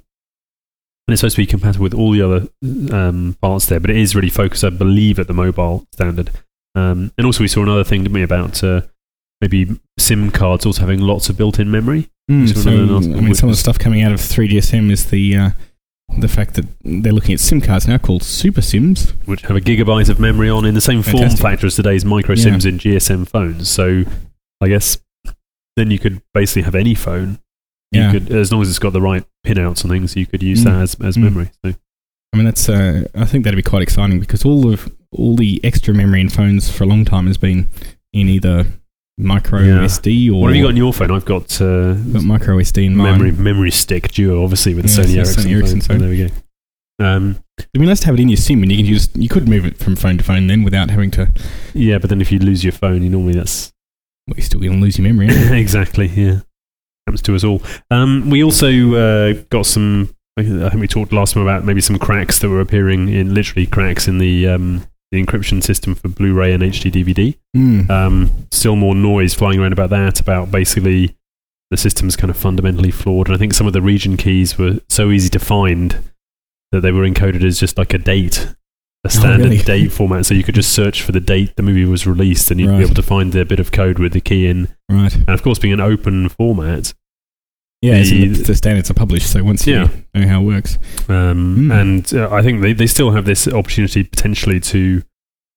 and 1.06 1.12
it's 1.12 1.20
supposed 1.20 1.36
to 1.36 1.42
be 1.42 1.46
compatible 1.46 1.82
with 1.84 1.94
all 1.94 2.12
the 2.12 2.22
other 2.22 2.48
um, 2.96 3.36
parts 3.42 3.66
there, 3.66 3.80
but 3.80 3.90
it 3.90 3.96
is 3.96 4.14
really 4.14 4.30
focused, 4.30 4.64
I 4.64 4.70
believe, 4.70 5.18
at 5.18 5.26
the 5.26 5.34
mobile 5.34 5.86
standard. 5.92 6.30
Um, 6.74 7.12
and 7.18 7.26
also, 7.26 7.42
we 7.42 7.48
saw 7.48 7.62
another 7.62 7.84
thing, 7.84 8.02
didn't 8.02 8.14
we, 8.14 8.22
about 8.22 8.62
uh, 8.64 8.82
maybe 9.40 9.78
SIM 9.98 10.30
cards 10.30 10.64
also 10.64 10.80
having 10.80 11.00
lots 11.00 11.28
of 11.28 11.36
built 11.36 11.58
in 11.58 11.70
memory. 11.70 12.08
Mm, 12.30 12.48
so 12.62 12.70
I 12.70 13.20
mean, 13.20 13.34
some 13.34 13.48
of 13.50 13.54
the 13.54 13.60
stuff 13.60 13.78
coming 13.78 14.02
out 14.02 14.12
of 14.12 14.18
3GSM 14.20 14.90
is 14.90 15.10
the 15.10 15.36
uh, 15.36 15.50
the 16.18 16.28
fact 16.28 16.54
that 16.54 16.64
they're 16.82 17.12
looking 17.12 17.34
at 17.34 17.40
SIM 17.40 17.60
cards 17.60 17.86
now 17.86 17.98
called 17.98 18.22
Super 18.22 18.62
SIMs. 18.62 19.10
which 19.26 19.42
have 19.42 19.56
a 19.56 19.60
gigabyte 19.60 20.08
of 20.08 20.18
memory 20.20 20.48
on 20.48 20.64
in 20.64 20.74
the 20.74 20.80
same 20.80 21.02
form 21.02 21.18
Fantastic. 21.18 21.40
factor 21.42 21.66
as 21.66 21.76
today's 21.76 22.04
micro 22.04 22.34
Yeah. 22.34 22.44
SIMs 22.44 22.64
in 22.66 22.78
GSM 22.78 23.26
phones. 23.28 23.68
So 23.68 24.04
I 24.62 24.68
guess 24.68 24.98
then 25.76 25.90
you 25.90 25.98
could 25.98 26.22
basically 26.32 26.62
have 26.62 26.74
any 26.74 26.94
phone. 26.94 27.38
You 27.92 28.00
Yeah. 28.02 28.12
could, 28.12 28.30
as 28.32 28.50
long 28.52 28.62
as 28.62 28.68
it's 28.70 28.78
got 28.78 28.92
the 28.92 29.00
right 29.02 29.24
pinouts 29.46 29.82
and 29.82 29.90
things, 29.90 30.16
you 30.16 30.24
could 30.26 30.42
use 30.42 30.60
Mm. 30.60 30.64
that 30.64 30.74
as, 30.82 30.94
as 31.00 31.16
Mm. 31.16 31.22
memory. 31.24 31.50
So 31.64 31.74
I 32.32 32.36
mean, 32.36 32.44
that's. 32.46 32.68
Uh, 32.68 33.04
I 33.14 33.26
think 33.26 33.44
that'd 33.44 33.56
be 33.56 33.62
quite 33.62 33.82
exciting 33.82 34.18
because 34.18 34.44
all 34.44 34.72
of 34.72 34.90
all 35.12 35.36
the 35.36 35.60
extra 35.62 35.94
memory 35.94 36.20
in 36.20 36.28
phones 36.30 36.70
for 36.70 36.82
a 36.84 36.86
long 36.86 37.04
time 37.04 37.26
has 37.28 37.38
been 37.38 37.68
in 38.12 38.28
either 38.28 38.66
micro 39.18 39.60
Yeah. 39.60 39.84
SD 39.84 40.30
or 40.30 40.40
what 40.40 40.48
have 40.48 40.56
you 40.56 40.62
got 40.62 40.68
on 40.70 40.76
your 40.76 40.92
phone? 40.92 41.10
I've 41.10 41.24
got, 41.24 41.60
uh, 41.60 41.94
got 41.94 42.24
micro 42.24 42.56
SD 42.58 42.86
in 42.86 42.96
mine. 42.96 43.12
memory 43.12 43.32
memory 43.32 43.70
stick 43.70 44.10
duo, 44.12 44.42
obviously 44.42 44.74
with 44.74 44.86
the 44.86 45.02
Yeah, 45.02 45.06
Sony 45.08 45.16
Ericsson, 45.16 45.44
Sony 45.44 45.52
Ericsson 45.52 45.80
phone. 45.80 45.98
Phone. 45.98 45.98
there 46.00 46.10
we 46.10 46.28
go. 46.28 47.04
Um, 47.04 47.36
It'd 47.58 47.80
be 47.80 47.86
nice 47.86 48.00
to 48.00 48.06
have 48.06 48.14
it 48.16 48.20
in 48.20 48.28
your 48.28 48.36
SIM, 48.36 48.62
and 48.62 48.72
you 48.72 48.78
can 48.78 48.86
just 48.92 49.16
you 49.16 49.28
could 49.28 49.48
move 49.48 49.64
it 49.64 49.78
from 49.78 49.94
phone 49.96 50.18
to 50.18 50.24
phone 50.24 50.46
then 50.48 50.62
without 50.64 50.90
having 50.90 51.10
to. 51.12 51.32
yeah, 51.72 51.98
but 51.98 52.10
then 52.10 52.20
if 52.20 52.32
you 52.32 52.38
lose 52.40 52.64
your 52.64 52.72
phone, 52.72 53.02
you 53.02 53.08
normally 53.10 53.34
that's 53.34 53.72
Well, 54.26 54.36
you're 54.36 54.44
still 54.44 54.60
going 54.60 54.72
to 54.72 54.78
lose 54.78 54.98
your 54.98 55.06
memory. 55.12 55.28
exactly 55.58 56.06
yeah 56.08 56.40
happens 57.06 57.20
to 57.22 57.34
us 57.34 57.44
all. 57.44 57.62
Um, 57.90 58.30
we 58.30 58.42
also 58.42 58.94
uh, 58.94 59.32
got 59.50 59.66
some. 59.66 60.14
I 60.36 60.42
think 60.42 60.74
we 60.80 60.88
talked 60.88 61.12
last 61.12 61.34
time 61.34 61.42
about 61.44 61.64
maybe 61.64 61.80
some 61.80 61.98
cracks 61.98 62.38
that 62.40 62.48
were 62.48 62.60
appearing 62.60 63.08
in 63.08 63.34
literally 63.34 63.66
cracks 63.66 64.08
in 64.08 64.18
the 64.18 64.48
um, 64.48 64.84
the 65.14 65.24
encryption 65.24 65.62
system 65.62 65.94
for 65.94 66.08
Blu-ray 66.08 66.52
and 66.52 66.62
HD 66.62 66.90
DVD. 66.92 67.36
Mm. 67.56 67.88
Um, 67.90 68.46
still 68.50 68.76
more 68.76 68.94
noise 68.94 69.32
flying 69.34 69.60
around 69.60 69.72
about 69.72 69.90
that. 69.90 70.20
About 70.20 70.50
basically 70.50 71.16
the 71.70 71.76
system's 71.76 72.16
kind 72.16 72.30
of 72.30 72.36
fundamentally 72.36 72.90
flawed, 72.90 73.28
and 73.28 73.34
I 73.34 73.38
think 73.38 73.54
some 73.54 73.66
of 73.66 73.72
the 73.72 73.82
region 73.82 74.16
keys 74.16 74.58
were 74.58 74.80
so 74.88 75.10
easy 75.10 75.28
to 75.30 75.38
find 75.38 75.98
that 76.72 76.80
they 76.80 76.92
were 76.92 77.08
encoded 77.08 77.44
as 77.44 77.58
just 77.58 77.78
like 77.78 77.94
a 77.94 77.98
date. 77.98 78.54
A 79.06 79.10
standard 79.10 79.50
really? 79.50 79.58
date 79.62 79.92
format, 79.92 80.24
so 80.24 80.32
you 80.34 80.42
could 80.42 80.54
just 80.54 80.72
search 80.72 81.02
for 81.02 81.12
the 81.12 81.20
date 81.20 81.56
the 81.56 81.62
movie 81.62 81.84
was 81.84 82.06
released, 82.06 82.50
and 82.50 82.58
you'd 82.58 82.70
Right. 82.70 82.78
be 82.78 82.84
able 82.84 82.94
to 82.94 83.02
find 83.02 83.32
the 83.32 83.44
bit 83.44 83.60
of 83.60 83.70
code 83.70 83.98
with 83.98 84.12
the 84.14 84.20
key 84.20 84.46
in. 84.46 84.68
Right. 84.88 85.14
And 85.14 85.28
of 85.28 85.42
course, 85.42 85.58
being 85.58 85.74
an 85.74 85.80
open 85.80 86.28
format, 86.30 86.94
Yeah, 87.84 88.02
The- 88.02 88.28
the, 88.28 88.42
the 88.44 88.54
standards 88.54 88.90
are 88.90 88.94
published, 88.94 89.30
so 89.30 89.42
once 89.44 89.66
Yeah. 89.66 89.88
you 90.14 90.20
know 90.22 90.28
how 90.28 90.40
it 90.40 90.44
works. 90.44 90.78
um, 91.08 91.68
Mm. 91.68 91.80
and 91.80 92.14
uh, 92.14 92.28
I 92.32 92.42
think 92.42 92.62
they, 92.62 92.72
they 92.72 92.86
still 92.86 93.10
have 93.10 93.24
this 93.26 93.46
opportunity 93.48 94.04
potentially 94.04 94.60
to 94.60 95.02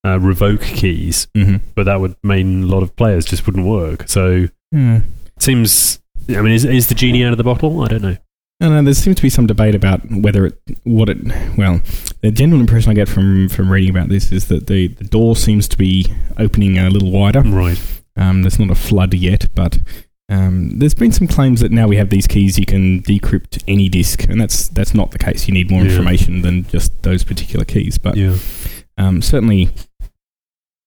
uh, 0.05 0.19
revoke 0.19 0.61
keys, 0.61 1.27
Mm-hmm. 1.35 1.57
but 1.75 1.83
that 1.85 1.99
would 2.01 2.15
mean 2.23 2.63
a 2.63 2.65
lot 2.67 2.83
of 2.83 2.95
players 2.95 3.25
just 3.25 3.45
wouldn't 3.45 3.65
work. 3.65 4.07
So 4.07 4.47
Yeah. 4.71 4.97
it 5.35 5.41
seems. 5.41 5.99
I 6.29 6.41
mean, 6.41 6.51
is, 6.53 6.65
is 6.65 6.87
the 6.87 6.95
genie 6.95 7.23
out 7.23 7.31
of 7.31 7.37
the 7.37 7.43
bottle? 7.45 7.81
I 7.83 7.87
don't 7.87 8.01
know. 8.01 8.17
Don't 8.59 8.83
there 8.85 8.93
seems 8.95 9.15
to 9.17 9.21
be 9.21 9.29
some 9.29 9.45
debate 9.47 9.75
about 9.75 10.01
whether 10.11 10.47
it, 10.47 10.59
what 10.83 11.09
it, 11.09 11.17
well, 11.57 11.79
the 12.21 12.31
general 12.31 12.59
impression 12.59 12.89
I 12.91 12.95
get 12.95 13.07
from, 13.07 13.47
from 13.49 13.71
reading 13.71 13.91
about 13.91 14.09
this 14.09 14.31
is 14.31 14.47
that 14.47 14.65
the, 14.67 14.87
the 14.87 15.03
door 15.03 15.35
seems 15.35 15.67
to 15.69 15.77
be 15.77 16.07
opening 16.37 16.77
a 16.79 16.89
little 16.89 17.11
wider. 17.11 17.41
Right. 17.41 17.79
Um, 18.17 18.41
there's 18.41 18.57
not 18.59 18.71
a 18.71 18.75
flood 18.75 19.13
yet, 19.13 19.45
but 19.53 19.77
um, 20.29 20.77
there's 20.79 20.93
been 20.93 21.11
some 21.11 21.27
claims 21.27 21.61
that 21.61 21.71
now 21.71 21.87
we 21.87 21.95
have 21.97 22.09
these 22.09 22.27
keys, 22.27 22.59
you 22.59 22.65
can 22.65 23.01
decrypt 23.03 23.63
any 23.67 23.87
disk, 23.89 24.23
and 24.29 24.39
that's 24.41 24.67
that's 24.69 24.93
not 24.93 25.11
the 25.11 25.17
case. 25.19 25.47
You 25.47 25.53
need 25.53 25.71
more 25.71 25.83
Yeah. 25.83 25.89
information 25.91 26.41
than 26.41 26.63
just 26.65 27.01
those 27.03 27.23
particular 27.23 27.63
keys. 27.65 27.97
But 27.97 28.17
Yeah. 28.17 28.35
um, 28.97 29.21
certainly, 29.21 29.69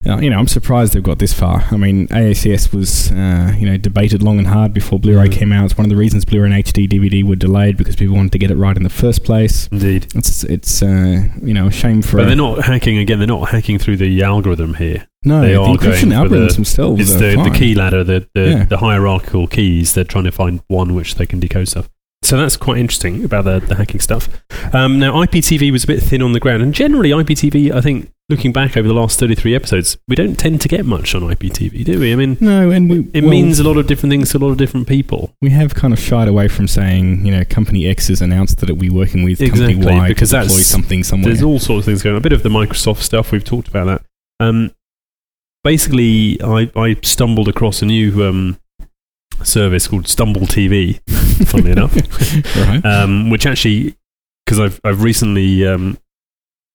uh, 0.07 0.17
you 0.17 0.29
know, 0.29 0.37
I'm 0.39 0.47
surprised 0.47 0.93
they've 0.93 1.03
got 1.03 1.19
this 1.19 1.31
far. 1.33 1.65
I 1.71 1.77
mean, 1.77 2.07
AACS 2.07 2.73
was, 2.73 3.11
uh, 3.11 3.53
you 3.57 3.65
know, 3.65 3.77
debated 3.77 4.23
long 4.23 4.39
and 4.39 4.47
hard 4.47 4.73
before 4.73 4.99
Blu-ray 4.99 5.27
Mhm. 5.27 5.31
came 5.31 5.51
out. 5.53 5.65
It's 5.65 5.77
one 5.77 5.85
of 5.85 5.89
the 5.89 5.95
reasons 5.95 6.25
Blu-ray 6.25 6.45
and 6.45 6.53
HD 6.55 6.87
DVD 6.87 7.23
were 7.23 7.35
delayed 7.35 7.77
because 7.77 7.95
people 7.95 8.15
wanted 8.15 8.31
to 8.31 8.37
get 8.39 8.49
it 8.51 8.55
right 8.55 8.75
in 8.75 8.83
the 8.83 8.89
first 8.89 9.23
place. 9.23 9.69
Indeed. 9.71 10.07
It's, 10.15 10.43
it's, 10.45 10.81
uh, 10.81 11.23
you 11.43 11.53
know, 11.53 11.67
a 11.67 11.71
shame 11.71 12.01
for. 12.01 12.17
But 12.17 12.25
they're 12.25 12.35
not 12.35 12.63
hacking 12.65 12.97
again. 12.97 13.19
They're 13.19 13.27
not 13.27 13.49
hacking 13.49 13.77
through 13.79 13.97
the 13.97 14.23
algorithm 14.23 14.73
here. 14.75 15.07
no, 15.23 15.41
they 15.41 15.49
the 15.53 15.61
are 15.61 15.67
encryption 15.77 16.09
going 16.09 16.29
algorithms 16.29 16.47
the- 16.49 16.53
themselves. 16.55 17.01
It's 17.01 17.15
are 17.21 17.35
the, 17.35 17.43
the 17.49 17.55
key 17.57 17.75
ladder, 17.75 18.03
the 18.03 18.27
the, 18.33 18.41
Yeah. 18.49 18.63
the 18.65 18.77
hierarchical 18.77 19.45
keys. 19.47 19.93
They're 19.93 20.03
trying 20.03 20.23
to 20.23 20.31
find 20.31 20.61
one 20.67 20.95
which 20.95 21.15
they 21.15 21.27
can 21.27 21.39
decode 21.39 21.67
stuff. 21.67 21.89
So 22.23 22.37
that's 22.37 22.55
quite 22.55 22.77
interesting 22.77 23.23
about 23.23 23.45
the, 23.45 23.59
the 23.59 23.75
hacking 23.75 23.99
stuff. 23.99 24.29
Um, 24.73 24.99
now, 24.99 25.13
IPTV 25.23 25.71
was 25.71 25.83
a 25.83 25.87
bit 25.87 26.01
thin 26.03 26.21
on 26.21 26.33
the 26.33 26.39
ground, 26.39 26.61
and 26.61 26.71
generally, 26.73 27.09
IPTV, 27.09 27.71
I 27.73 27.81
think, 27.81 28.11
looking 28.31 28.51
back 28.51 28.75
over 28.77 28.87
the 28.87 28.93
last 28.93 29.19
33 29.19 29.53
episodes, 29.53 29.97
we 30.07 30.15
don't 30.15 30.35
tend 30.39 30.61
to 30.61 30.67
get 30.67 30.85
much 30.85 31.13
on 31.13 31.21
IPTV, 31.21 31.83
do 31.85 31.99
we? 31.99 32.11
I 32.11 32.15
mean, 32.15 32.37
No, 32.41 32.71
and 32.71 32.89
we, 32.89 32.99
it 33.13 33.21
well, 33.21 33.29
means 33.29 33.59
a 33.59 33.63
lot 33.63 33.77
of 33.77 33.85
different 33.85 34.11
things 34.11 34.31
to 34.31 34.37
a 34.37 34.39
lot 34.39 34.49
of 34.49 34.57
different 34.57 34.87
people. 34.87 35.35
we 35.41 35.49
have 35.51 35.75
kind 35.75 35.93
of 35.93 35.99
shied 35.99 36.27
away 36.27 36.47
from 36.47 36.67
saying, 36.67 37.25
you 37.25 37.31
know, 37.31 37.43
company 37.45 37.85
X 37.87 38.07
has 38.07 38.21
announced 38.21 38.57
that 38.59 38.69
it'll 38.69 38.79
be 38.81 38.89
working 38.89 39.23
with 39.23 39.39
Exactly, 39.41 39.75
company 39.75 39.99
Y 39.99 40.07
because 40.07 40.29
to 40.29 40.35
deploy 40.37 40.47
that's- 40.47 40.65
something 40.67 41.03
somewhere. 41.03 41.29
There's 41.33 41.43
all 41.43 41.59
sorts 41.59 41.81
of 41.81 41.85
things 41.91 42.01
going 42.01 42.15
on. 42.15 42.19
A 42.19 42.23
bit 42.23 42.33
of 42.33 42.41
the 42.43 42.49
Microsoft 42.49 43.01
stuff, 43.01 43.31
we've 43.31 43.43
talked 43.43 43.67
about 43.67 43.85
that. 43.85 44.01
Um, 44.39 44.71
basically, 45.63 46.41
I, 46.41 46.71
I 46.75 46.95
stumbled 47.03 47.47
across 47.47 47.81
a 47.81 47.85
new 47.85 48.23
um, 48.25 48.59
service 49.43 49.87
called 49.87 50.07
Stumble 50.07 50.41
TV, 50.41 50.99
funnily 51.47 51.71
enough. 51.77 51.95
right? 52.57 52.85
um, 52.85 53.29
which 53.29 53.45
actually, 53.45 53.95
because 54.45 54.59
I've 54.59 54.79
I've 54.83 55.03
recently 55.03 55.65
um, 55.67 55.97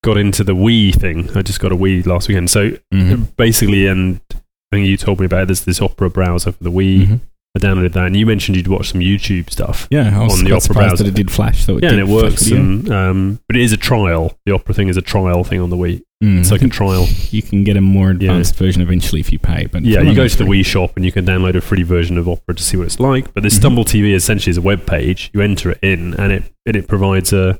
got 0.06 0.16
into 0.16 0.42
the 0.44 0.54
Wii 0.54 0.94
thing. 0.94 1.28
I 1.36 1.42
just 1.42 1.60
got 1.60 1.72
a 1.72 1.76
Wii 1.76 2.06
last 2.06 2.28
weekend. 2.28 2.48
So 2.50 2.72
Mhm. 2.94 3.36
basically, 3.36 3.86
and 3.86 4.20
I 4.32 4.76
think 4.76 4.86
you 4.88 4.96
told 4.96 5.20
me 5.20 5.26
about 5.26 5.42
it, 5.42 5.46
there's 5.48 5.64
this 5.64 5.82
Opera 5.82 6.08
browser 6.10 6.52
for 6.52 6.62
the 6.64 6.70
Wii. 6.70 7.06
Mhm. 7.06 7.20
I 7.54 7.58
downloaded 7.58 7.92
that, 7.94 8.04
and 8.06 8.14
you 8.16 8.26
mentioned 8.26 8.54
you'd 8.56 8.68
watch 8.68 8.90
some 8.92 9.00
YouTube 9.00 9.48
stuff. 9.50 9.88
Yeah, 9.90 10.20
I 10.20 10.24
was 10.24 10.38
on 10.38 10.44
the 10.44 10.52
Opera 10.54 10.74
browser. 10.74 11.04
that 11.04 11.08
it 11.08 11.14
did 11.14 11.30
flash. 11.30 11.64
So 11.64 11.78
it 11.78 11.84
yeah, 11.84 11.90
and 11.92 11.98
it 12.00 12.06
works. 12.06 12.50
And, 12.50 12.90
um, 12.90 13.38
but 13.48 13.56
it 13.56 13.62
is 13.62 13.72
a 13.72 13.78
trial. 13.78 14.36
The 14.44 14.52
Opera 14.52 14.74
thing 14.74 14.88
is 14.88 14.96
a 14.98 15.02
trial 15.02 15.42
thing 15.42 15.60
on 15.60 15.70
the 15.70 15.76
Wii. 15.76 16.02
Mm, 16.22 16.40
It's 16.40 16.50
like 16.50 16.60
a 16.62 16.68
trial. 16.68 17.06
you 17.30 17.40
can 17.42 17.64
get 17.64 17.76
a 17.78 17.80
more 17.80 18.10
advanced 18.10 18.56
version 18.56 18.82
eventually 18.82 19.20
if 19.20 19.32
you 19.32 19.38
pay. 19.38 19.66
But 19.72 19.84
Yeah, 19.84 20.02
you 20.02 20.14
go 20.14 20.28
to 20.28 20.36
the. 20.36 20.44
Wii 20.44 20.64
shop 20.66 20.92
and 20.96 21.04
you 21.04 21.12
can 21.12 21.24
download 21.24 21.54
a 21.56 21.60
free 21.62 21.82
version 21.82 22.18
of 22.18 22.28
Opera 22.28 22.54
to 22.54 22.62
see 22.62 22.76
what 22.76 22.86
it's 22.86 23.00
like. 23.00 23.32
But 23.32 23.42
this 23.42 23.54
Mhm. 23.54 23.58
Stumble 23.60 23.84
TV 23.84 24.12
essentially 24.14 24.50
is 24.50 24.56
a 24.58 24.62
web 24.62 24.84
page. 24.86 25.30
You 25.32 25.40
enter 25.40 25.70
it 25.72 25.78
in, 25.82 26.14
and 26.14 26.32
it 26.32 26.44
and 26.66 26.76
it 26.76 26.88
provides 26.88 27.32
a. 27.32 27.58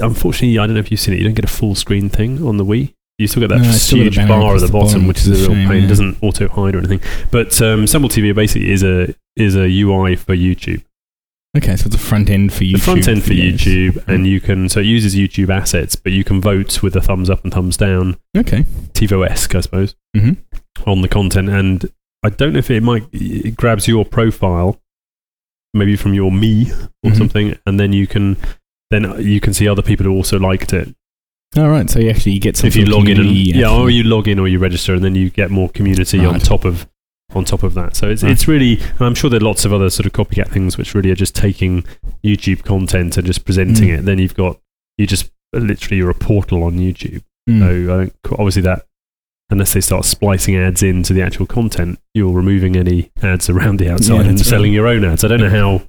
Unfortunately, 0.00 0.58
I 0.58 0.66
don't 0.66 0.74
know 0.74 0.80
if 0.80 0.90
you've 0.90 1.00
seen 1.00 1.14
it. 1.14 1.18
You 1.18 1.24
don't 1.24 1.34
get 1.34 1.44
a 1.44 1.48
full 1.48 1.74
screen 1.74 2.08
thing 2.08 2.46
on 2.46 2.56
the 2.56 2.64
Wii. 2.64 2.94
You 3.18 3.26
still 3.26 3.40
get 3.40 3.48
that 3.48 3.62
No, 3.62 3.72
still 3.72 3.98
huge 3.98 4.16
bar 4.16 4.54
at 4.54 4.60
the 4.60 4.66
the 4.66 4.72
bottom, 4.72 4.88
bottom, 4.88 5.06
which 5.08 5.18
is 5.26 5.46
a 5.46 5.50
real 5.50 5.66
pain. 5.66 5.78
It 5.78 5.80
yeah. 5.82 5.88
doesn't 5.88 6.22
auto 6.22 6.46
hide 6.48 6.74
or 6.76 6.78
anything. 6.78 7.00
But 7.32 7.60
um, 7.60 7.86
Stumble 7.88 8.08
TV 8.08 8.32
basically 8.34 8.70
is 8.70 8.84
a 8.84 9.14
is 9.36 9.56
a 9.56 9.66
UI 9.68 10.14
for 10.14 10.36
YouTube. 10.36 10.84
Okay, 11.56 11.74
so 11.76 11.86
it's 11.86 11.96
a 11.96 11.98
front 11.98 12.30
end 12.30 12.52
for 12.52 12.62
YouTube. 12.62 12.72
the 12.74 12.78
front 12.78 13.08
end 13.08 13.24
for. 13.24 13.30
YouTube, 13.32 14.06
and 14.06 14.24
you 14.26 14.40
can 14.40 14.68
so 14.68 14.78
it 14.80 14.86
uses 14.86 15.16
YouTube 15.16 15.48
assets, 15.48 15.96
but 15.96 16.12
you 16.12 16.22
can 16.22 16.40
vote 16.40 16.80
with 16.82 16.94
a 16.94 17.00
thumbs 17.00 17.28
up 17.30 17.42
and 17.42 17.52
thumbs 17.52 17.76
down, 17.76 18.18
Okay. 18.36 18.64
TiVo-esque, 18.92 19.54
I 19.54 19.60
suppose. 19.60 19.96
hmm 20.16 20.32
on 20.86 21.02
the 21.02 21.08
content 21.08 21.48
and 21.48 21.90
I 22.24 22.28
don't 22.30 22.52
know 22.52 22.60
if 22.60 22.70
it 22.70 22.84
might 22.84 23.08
it 23.12 23.56
grabs 23.56 23.88
your 23.88 24.04
profile 24.04 24.80
maybe 25.74 25.96
from 25.96 26.14
your 26.14 26.30
me 26.30 26.70
or 27.02 27.10
Mhm. 27.10 27.18
something 27.18 27.58
and 27.66 27.80
then 27.80 27.92
you 27.92 28.06
can 28.06 28.36
then 28.90 29.14
you 29.22 29.40
can 29.40 29.52
see 29.52 29.68
other 29.68 29.82
people 29.82 30.04
who 30.06 30.12
also 30.12 30.38
liked 30.38 30.72
it 30.72 30.94
All 31.56 31.68
right, 31.68 31.88
so 31.90 31.98
you 31.98 32.10
actually 32.10 32.38
get 32.38 32.56
some 32.56 32.68
if 32.68 32.76
you 32.76 32.86
log 32.86 33.08
in 33.08 33.18
and 33.20 33.30
yeah 33.30 33.70
or 33.70 33.90
you 33.90 34.02
log 34.04 34.28
in 34.28 34.38
or 34.38 34.48
you 34.48 34.58
register 34.58 34.94
and 34.94 35.02
then 35.04 35.14
you 35.14 35.30
get 35.30 35.50
more 35.50 35.68
community 35.68 36.24
on 36.24 36.38
top 36.40 36.64
of 36.64 36.88
on 37.34 37.44
top 37.44 37.62
of 37.62 37.74
that 37.74 37.94
so 37.94 38.08
it's, 38.08 38.22
Right. 38.22 38.32
it's 38.32 38.48
really 38.48 38.80
and 38.80 39.00
I'm 39.02 39.14
sure 39.14 39.28
there 39.28 39.40
are 39.40 39.44
lots 39.44 39.64
of 39.66 39.72
other 39.72 39.90
sort 39.90 40.06
of 40.06 40.12
copycat 40.12 40.48
things 40.48 40.78
which 40.78 40.94
really 40.94 41.10
are 41.10 41.14
just 41.14 41.34
taking 41.36 41.84
YouTube 42.24 42.64
content 42.64 43.16
and 43.18 43.26
just 43.26 43.44
presenting 43.44 43.88
Mm. 43.88 43.98
it 43.98 44.02
then 44.06 44.18
you've 44.18 44.34
got 44.34 44.58
you 44.96 45.06
just 45.06 45.30
literally 45.52 45.98
you're 45.98 46.10
a 46.10 46.14
portal 46.14 46.62
on 46.64 46.78
YouTube 46.78 47.22
Mm. 47.48 47.60
so 47.60 47.94
I 47.94 47.96
don't, 47.96 48.14
obviously 48.32 48.62
that, 48.62 48.84
unless 49.50 49.72
they 49.72 49.80
start 49.80 50.04
splicing 50.04 50.54
ads 50.56 50.82
into 50.82 51.14
the 51.14 51.22
actual 51.22 51.46
content, 51.46 51.98
you're 52.12 52.30
removing 52.32 52.76
any 52.76 53.10
ads 53.22 53.48
around 53.48 53.78
the 53.78 53.90
outside 53.90 54.24
Yeah, 54.24 54.28
and 54.28 54.38
selling 54.40 54.70
right. 54.72 54.74
your 54.74 54.86
own 54.86 55.02
ads. 55.06 55.24
I 55.24 55.28
don't 55.28 55.40
know 55.40 55.48
how 55.48 55.82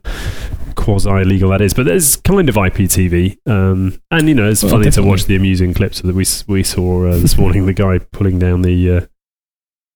quasi 0.79 1.09
legal 1.25 1.49
that 1.51 1.61
is, 1.61 1.73
but 1.73 1.85
there's 1.85 2.15
kind 2.15 2.47
of 2.49 2.55
IPTV, 2.55 3.37
um, 3.47 3.99
and 4.11 4.27
you 4.29 4.33
know 4.35 4.49
it's 4.49 4.63
Well, 4.63 4.71
funny 4.73 4.89
to 4.91 5.03
watch 5.03 5.25
the 5.25 5.35
amusing 5.35 5.73
clips 5.73 6.01
that 6.01 6.15
we 6.15 6.25
we 6.47 6.63
saw 6.63 7.07
uh, 7.07 7.17
this 7.19 7.37
morning. 7.37 7.65
the 7.65 7.73
guy 7.73 7.99
pulling 7.99 8.39
down 8.39 8.61
the 8.61 8.91
uh, 8.91 9.01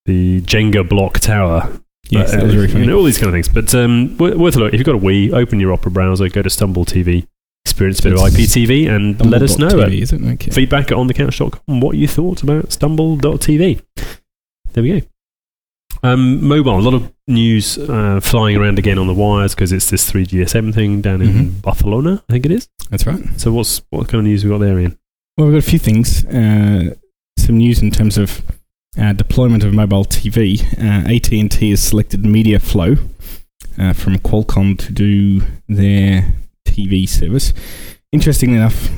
the 0.06 0.40
Jenga 0.42 0.88
block 0.88 1.18
tower. 1.20 1.80
yes, 2.10 2.34
Uh, 2.34 2.44
was 2.44 2.54
very 2.54 2.70
you 2.70 2.86
know, 2.86 2.98
all 2.98 3.04
these 3.04 3.16
kind 3.18 3.28
of 3.28 3.34
things. 3.34 3.48
But 3.48 3.74
um, 3.74 4.16
wor- 4.18 4.36
worth 4.36 4.56
a 4.56 4.58
look. 4.60 4.74
If 4.74 4.78
you've 4.78 4.86
got 4.86 4.96
a 4.96 4.98
Wii, 4.98 5.32
open 5.32 5.58
your 5.60 5.72
Opera 5.72 5.90
browser, 5.90 6.28
go 6.28 6.42
to 6.42 6.50
Stumble 6.50 6.84
TV, 6.84 7.26
experience 7.64 8.00
a 8.00 8.02
bit 8.04 8.12
of 8.12 8.18
IPTV, 8.18 8.88
and 8.94 9.18
let 9.30 9.40
us 9.42 9.56
know. 9.58 9.68
Stumble.tv, 9.70 9.86
at 9.96 10.02
is 10.02 10.12
it? 10.12 10.22
Okay. 10.22 10.50
feedback 10.50 10.90
at 10.92 10.98
onthecouch.com 10.98 11.80
what 11.80 11.96
you 11.96 12.06
thought 12.06 12.42
about 12.42 12.70
stumble.tv. 12.72 13.80
There 14.74 14.82
we 14.82 15.00
go. 15.00 15.06
Um, 16.02 16.44
mobile, 16.46 16.78
a 16.78 16.80
lot 16.80 16.92
of 16.94 17.10
news 17.26 17.78
uh, 17.78 18.20
flying 18.20 18.56
around 18.56 18.78
again 18.78 18.98
on 18.98 19.06
the 19.06 19.14
wires 19.14 19.54
because 19.54 19.72
it's 19.72 19.88
this 19.90 20.10
3GSM 20.10 20.72
thing 20.74 21.00
down 21.00 21.22
in 21.22 21.28
Mhm. 21.28 21.62
Barcelona, 21.62 22.22
I 22.28 22.32
think 22.32 22.44
it 22.46 22.52
is. 22.52 22.68
That's 22.90 23.06
right. 23.06 23.22
So 23.40 23.52
what's 23.52 23.82
what 23.90 24.08
kind 24.08 24.20
of 24.20 24.24
news 24.24 24.44
we 24.44 24.50
got 24.50 24.58
there, 24.58 24.78
Ian? 24.78 24.98
Well, 25.36 25.48
we've 25.48 25.54
got 25.54 25.66
a 25.66 25.70
few 25.70 25.78
things. 25.78 26.24
Uh, 26.26 26.94
some 27.38 27.58
news 27.58 27.80
in 27.82 27.90
terms 27.90 28.18
of 28.18 28.42
uh, 28.98 29.12
deployment 29.12 29.64
of 29.64 29.74
mobile 29.74 30.04
TV. 30.04 30.62
Uh, 30.78 31.12
AT&T 31.12 31.70
has 31.70 31.82
selected 31.82 32.22
MediaFlo 32.22 32.96
uh, 33.78 33.92
from 33.92 34.18
Qualcomm 34.18 34.78
to 34.78 34.92
do 34.92 35.42
their 35.68 36.32
TV 36.64 37.08
service. 37.08 37.52
Interestingly 38.12 38.56
enough, 38.56 38.88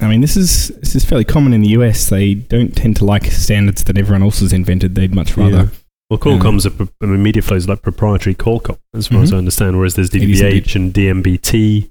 I 0.00 0.06
mean 0.08 0.20
this 0.20 0.36
is 0.36 0.68
this 0.80 0.94
is 0.94 1.04
fairly 1.04 1.24
common 1.24 1.52
in 1.52 1.62
the 1.62 1.70
US. 1.70 2.08
They 2.08 2.34
don't 2.34 2.76
tend 2.76 2.96
to 2.98 3.04
like 3.04 3.24
standards 3.26 3.82
that 3.84 3.98
everyone 3.98 4.22
else 4.22 4.38
has 4.40 4.52
invented. 4.52 4.94
They'd 4.94 5.14
much 5.14 5.36
rather. 5.36 5.56
Yeah. 5.64 5.68
Well, 6.10 6.18
Qualcomm's 6.18 6.66
a, 6.66 6.70
I 7.00 7.06
mean, 7.06 7.22
MediaFlo 7.24 7.56
is 7.56 7.68
like 7.68 7.82
proprietary 7.82 8.34
Qualcomm, 8.34 8.78
as 8.94 9.06
far 9.06 9.22
as 9.22 9.30
Mhm. 9.30 9.34
I 9.34 9.38
understand, 9.38 9.76
whereas 9.78 9.94
there's 9.94 10.10
is 10.12 10.74
and 10.74 10.92
DMBT 10.92 11.90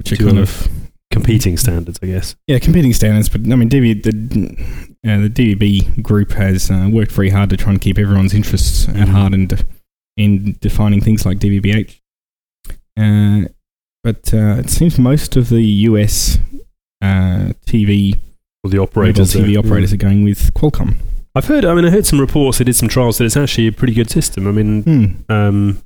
Which 0.00 0.12
are 0.12 0.16
kind 0.16 0.38
of 0.40 0.68
competing 1.12 1.56
standards, 1.56 1.98
I 2.02 2.06
guess. 2.06 2.34
Yeah, 2.48 2.58
competing 2.58 2.92
standards, 2.94 3.28
but 3.28 3.42
I 3.42 3.54
mean, 3.54 3.68
DV, 3.68 4.02
the 4.02 4.10
uh, 5.08 5.18
the 5.20 5.30
DVB 5.30 6.02
group 6.02 6.32
has 6.32 6.70
uh, 6.70 6.88
worked 6.92 7.12
very 7.12 7.30
hard 7.30 7.48
to 7.50 7.56
try 7.56 7.70
and 7.72 7.80
keep 7.80 7.96
everyone's 7.98 8.34
interests 8.34 8.88
at 8.88 8.94
Mhm. 8.96 9.08
heart 9.08 9.34
in 9.34 9.48
in 10.16 10.56
defining 10.60 11.00
things 11.00 11.24
like 11.24 11.38
DVB-H. 11.38 12.02
Uh, 12.98 13.44
but 14.02 14.34
uh, 14.34 14.56
it 14.58 14.68
seems 14.68 14.98
most 14.98 15.36
of 15.36 15.48
the 15.48 15.62
US 15.88 16.38
uh, 17.00 17.52
TV 17.66 18.16
Or 18.64 18.70
the 18.70 18.78
operators. 18.78 19.32
TV 19.32 19.52
there. 19.54 19.58
operators 19.60 19.92
are 19.92 19.96
going 19.96 20.24
with 20.24 20.52
Qualcomm. 20.54 20.96
I've 21.34 21.46
heard. 21.46 21.64
I 21.64 21.74
mean, 21.74 21.84
I 21.84 21.90
heard 21.90 22.06
some 22.06 22.20
reports. 22.20 22.58
They 22.58 22.64
did 22.64 22.76
some 22.76 22.88
trials 22.88 23.18
that 23.18 23.24
it's 23.24 23.36
actually 23.36 23.68
a 23.68 23.72
pretty 23.72 23.94
good 23.94 24.10
system. 24.10 24.46
I 24.48 24.50
mean, 24.52 24.82
Hmm. 24.82 25.32
um, 25.32 25.82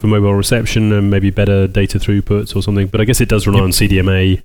for 0.00 0.06
mobile 0.08 0.34
reception 0.34 0.92
and 0.92 1.10
maybe 1.10 1.30
better 1.30 1.66
data 1.68 1.98
throughputs 1.98 2.54
or 2.56 2.62
something. 2.62 2.88
But 2.88 3.00
I 3.00 3.04
guess 3.04 3.20
it 3.20 3.28
does 3.28 3.46
rely 3.46 3.60
Yep. 3.60 3.64
on 3.64 3.72
CDMA. 3.72 4.42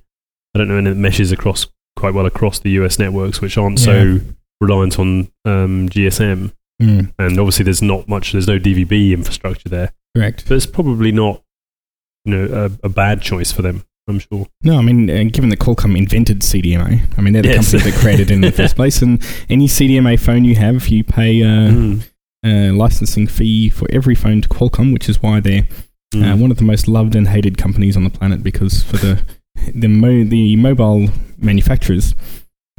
I 0.54 0.58
don't 0.58 0.68
know, 0.68 0.78
and 0.78 0.88
it 0.88 0.96
meshes 0.96 1.32
across 1.32 1.66
quite 1.96 2.14
well 2.14 2.26
across 2.26 2.60
the 2.60 2.70
US 2.72 2.98
networks, 2.98 3.40
which 3.40 3.58
aren't 3.58 3.78
so 3.80 4.20
reliant 4.60 4.98
on 4.98 5.28
um, 5.44 5.88
GSM. 5.88 6.52
Hmm. 6.80 7.00
And 7.18 7.38
obviously, 7.40 7.64
there's 7.64 7.82
not 7.82 8.08
much. 8.08 8.32
There's 8.32 8.46
no 8.46 8.58
DVB 8.58 9.12
infrastructure 9.12 9.68
there, 9.68 9.92
Correct. 10.16 10.44
but 10.48 10.54
it's 10.54 10.64
probably 10.66 11.10
not, 11.12 11.42
you 12.24 12.34
know, 12.36 12.70
a, 12.82 12.86
a 12.86 12.88
bad 12.88 13.20
choice 13.20 13.50
for 13.52 13.62
them. 13.62 13.84
I'm 14.08 14.18
sure. 14.18 14.46
No, 14.62 14.78
I 14.78 14.82
mean, 14.82 15.10
uh, 15.10 15.24
given 15.30 15.50
that 15.50 15.58
Qualcomm 15.58 15.96
invented 15.96 16.40
CDMA, 16.40 17.02
I 17.16 17.20
mean, 17.20 17.32
they're 17.34 17.42
the 17.42 17.48
Yes. 17.50 17.72
company 17.72 17.90
that 17.90 18.00
created 18.00 18.30
it 18.30 18.34
in 18.34 18.40
the 18.40 18.52
first 18.52 18.74
place. 18.80 19.02
And 19.02 19.22
any 19.48 19.66
CDMA 19.68 20.18
phone 20.18 20.44
you 20.44 20.54
have, 20.56 20.88
you 20.88 21.04
pay 21.04 21.42
uh, 21.42 21.46
Mm. 21.70 22.02
a 22.44 22.70
licensing 22.70 23.26
fee 23.26 23.68
for 23.68 23.86
every 23.90 24.14
phone 24.14 24.40
to 24.42 24.48
Qualcomm, 24.48 24.92
which 24.92 25.08
is 25.08 25.22
why 25.22 25.40
they're 25.40 25.66
uh, 26.14 26.18
Mm. 26.18 26.38
one 26.40 26.50
of 26.50 26.56
the 26.56 26.64
most 26.64 26.88
loved 26.88 27.14
and 27.14 27.28
hated 27.28 27.58
companies 27.58 27.94
on 27.96 28.02
the 28.04 28.10
planet 28.10 28.42
because 28.42 28.82
for 28.82 28.96
the 28.96 29.20
the, 29.74 29.88
mo- 29.88 30.24
the 30.24 30.56
mobile 30.56 31.08
manufacturers 31.36 32.14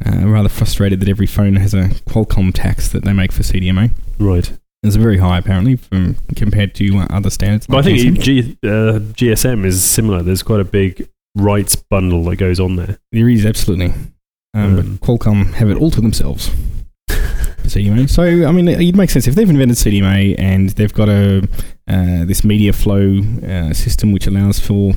uh, 0.04 0.22
are 0.24 0.28
rather 0.28 0.48
frustrated 0.48 0.98
that 1.00 1.08
every 1.08 1.26
phone 1.26 1.54
has 1.56 1.72
a 1.74 1.88
Qualcomm 2.08 2.50
tax 2.52 2.88
that 2.88 3.04
they 3.04 3.12
make 3.12 3.30
for 3.32 3.42
CDMA. 3.44 3.90
Right. 4.18 4.50
It's 4.82 4.96
very 4.96 5.18
high 5.18 5.38
apparently 5.38 5.76
from 5.76 6.16
compared 6.36 6.74
to 6.76 6.96
uh, 6.98 7.06
other 7.10 7.28
standards. 7.30 7.66
But 7.66 7.78
I 7.78 7.82
think 7.82 8.18
GSM. 8.18 8.22
G, 8.22 8.58
uh, 8.64 8.98
GSM 9.12 9.64
is 9.66 9.84
similar. 9.84 10.22
There's 10.22 10.42
quite 10.42 10.60
a 10.60 10.64
big 10.64 11.06
rights 11.36 11.76
bundle 11.76 12.24
that 12.24 12.36
goes 12.36 12.58
on 12.60 12.76
there. 12.76 12.98
there 13.12 13.28
is 13.28 13.46
absolutely. 13.46 13.92
Um, 14.54 14.62
Um, 14.62 14.76
but 14.76 14.84
Qualcomm 15.06 15.54
have 15.54 15.70
it 15.70 15.76
all 15.76 15.90
to 15.90 16.00
themselves. 16.00 16.50
CDMA. 17.08 18.08
So 18.10 18.22
I 18.22 18.52
mean, 18.52 18.68
it 18.68 18.96
makes 18.96 19.12
sense 19.12 19.28
if 19.28 19.34
they've 19.34 19.48
invented 19.48 19.76
CDMA 19.76 20.34
and 20.38 20.70
they've 20.70 20.92
got 20.92 21.08
a 21.08 21.38
uh, 21.86 22.24
this 22.24 22.40
MediaFlo 22.40 23.44
uh, 23.44 23.74
system 23.74 24.12
which 24.12 24.26
allows 24.26 24.58
for 24.58 24.94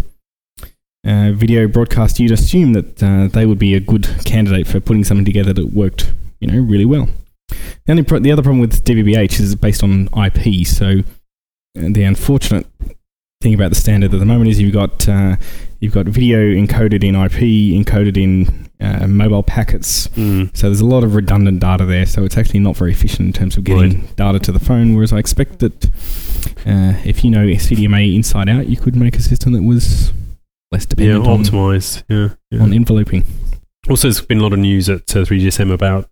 uh, 1.06 1.32
video 1.34 1.68
broadcast. 1.68 2.20
You'd 2.20 2.32
assume 2.32 2.74
that 2.74 3.04
uh, 3.04 3.28
they 3.28 3.46
would 3.46 3.60
be 3.60 3.75
a 3.75 3.80
good 3.80 4.08
candidate 4.25 4.68
for 4.68 4.80
putting 4.80 5.04
something 5.04 5.25
together 5.25 5.54
that 5.54 5.74
worked, 5.74 6.12
you 6.40 6.48
know, 6.48 6.60
really 6.60 6.86
well. 6.86 7.10
The 7.50 7.92
only 7.92 8.04
pro- 8.04 8.20
the 8.20 8.32
other 8.32 8.42
problem 8.42 8.62
with 8.62 8.84
DVB-H 8.84 9.40
is 9.40 9.52
it's 9.52 9.62
based 9.62 9.84
on 9.84 10.08
IP. 10.16 10.66
So 10.66 11.00
uh, 11.78 11.90
the 11.90 12.04
unfortunate 12.04 12.66
thing 13.44 13.54
about 13.54 13.70
the 13.70 13.76
standard 13.76 14.14
at 14.14 14.20
the 14.20 14.26
moment 14.26 14.50
is 14.50 14.60
you've 14.60 14.74
got 14.74 15.08
uh, 15.08 15.36
you've 15.80 15.94
got 15.94 16.06
video 16.08 16.40
encoded 16.40 17.04
in 17.04 17.14
IP, 17.16 17.40
encoded 17.78 18.18
in 18.18 18.70
uh, 18.80 19.06
mobile 19.08 19.44
packets. 19.44 20.08
Mm. 20.10 20.56
So 20.56 20.68
there's 20.68 20.82
a 20.82 20.86
lot 20.86 21.04
of 21.04 21.14
redundant 21.14 21.60
data 21.60 21.86
there. 21.86 22.06
So 22.06 22.24
it's 22.24 22.38
actually 22.38 22.62
not 22.62 22.76
very 22.76 22.92
efficient 22.92 23.28
in 23.28 23.34
terms 23.34 23.58
of 23.58 23.64
getting 23.66 24.08
data 24.16 24.40
to 24.40 24.52
the 24.52 24.60
phone. 24.60 24.96
Whereas 24.96 25.14
I 25.14 25.20
expect 25.20 25.60
that 25.60 25.86
uh, 26.66 26.94
if 27.06 27.24
you 27.24 27.30
know 27.30 27.46
CDMA 27.46 28.16
inside 28.16 28.50
out, 28.50 28.68
you 28.68 28.78
could 28.78 28.96
make 28.96 29.16
a 29.16 29.22
system 29.22 29.54
that 29.54 29.64
was 29.64 30.12
less 30.72 30.84
Yeah, 30.98 31.20
dependent 31.20 31.28
on, 31.28 31.44
optimized. 31.44 32.04
Yeah, 32.10 32.30
yeah. 32.50 32.64
on 32.64 32.74
enveloping. 32.74 33.24
Also, 33.90 34.08
there's 34.08 34.22
been 34.22 34.40
a 34.40 34.44
lot 34.44 34.54
of 34.54 34.60
news 34.60 34.90
at 34.90 35.14
uh, 35.16 35.26
3GSM 35.26 35.72
about, 35.72 36.10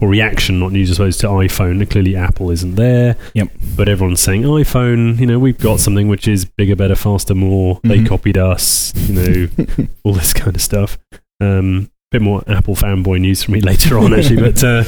or 0.00 0.08
reaction, 0.08 0.58
not 0.58 0.72
news, 0.72 0.90
I 0.90 0.94
suppose, 0.94 1.18
to 1.18 1.26
iPhone. 1.28 1.88
Clearly, 1.88 2.16
Apple 2.16 2.50
isn't 2.50 2.74
there. 2.74 3.16
Yep. 3.34 3.48
But 3.76 3.88
everyone's 3.88 4.20
saying 4.20 4.42
iPhone. 4.42 5.18
You 5.20 5.26
know, 5.26 5.38
we've 5.38 5.58
got 5.58 5.78
something 5.80 6.08
which 6.08 6.26
is 6.26 6.44
bigger, 6.44 6.74
better, 6.76 6.96
faster, 6.96 7.34
more. 7.34 7.80
They 7.84 7.98
Mhm. 7.98 8.08
copied 8.08 8.36
us. 8.38 8.92
You 9.08 9.14
know, 9.14 9.48
all 10.04 10.12
this 10.14 10.32
kind 10.32 10.56
of 10.56 10.62
stuff. 10.62 10.98
Um, 11.40 11.90
bit 12.10 12.22
more 12.22 12.42
Apple 12.48 12.74
fanboy 12.76 13.20
news 13.20 13.42
for 13.44 13.52
me 13.52 13.60
later 13.62 13.98
on, 13.98 14.12
actually. 14.14 14.40
But 14.40 14.62
uh, 14.64 14.84